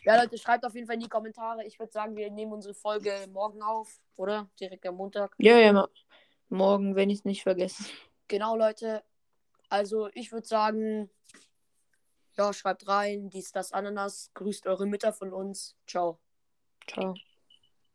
Ja, 0.05 0.21
Leute, 0.21 0.37
schreibt 0.38 0.65
auf 0.65 0.75
jeden 0.75 0.87
Fall 0.87 0.95
in 0.95 1.03
die 1.03 1.09
Kommentare. 1.09 1.65
Ich 1.65 1.79
würde 1.79 1.93
sagen, 1.93 2.17
wir 2.17 2.31
nehmen 2.31 2.53
unsere 2.53 2.75
Folge 2.75 3.12
morgen 3.31 3.62
auf, 3.62 4.01
oder? 4.17 4.51
Direkt 4.59 4.85
am 4.87 4.97
Montag. 4.97 5.35
Ja, 5.38 5.59
ja, 5.59 5.88
morgen, 6.49 6.97
wenn 6.97 7.11
ich 7.11 7.21
es 7.21 7.25
nicht 7.25 7.43
vergesse. 7.43 7.85
Genau, 8.29 8.57
Leute. 8.57 9.03
Also, 9.69 10.09
ich 10.15 10.33
würde 10.33 10.47
sagen, 10.47 11.11
ja, 12.37 12.53
schreibt 12.53 12.88
rein, 12.88 13.31
dies, 13.31 13.53
das, 13.53 13.73
Ananas. 13.73 14.31
Grüßt 14.35 14.67
eure 14.67 14.87
Mütter 14.87 15.12
von 15.12 15.33
uns. 15.33 15.77
Ciao. 15.87 16.19
Ciao. 16.87 17.15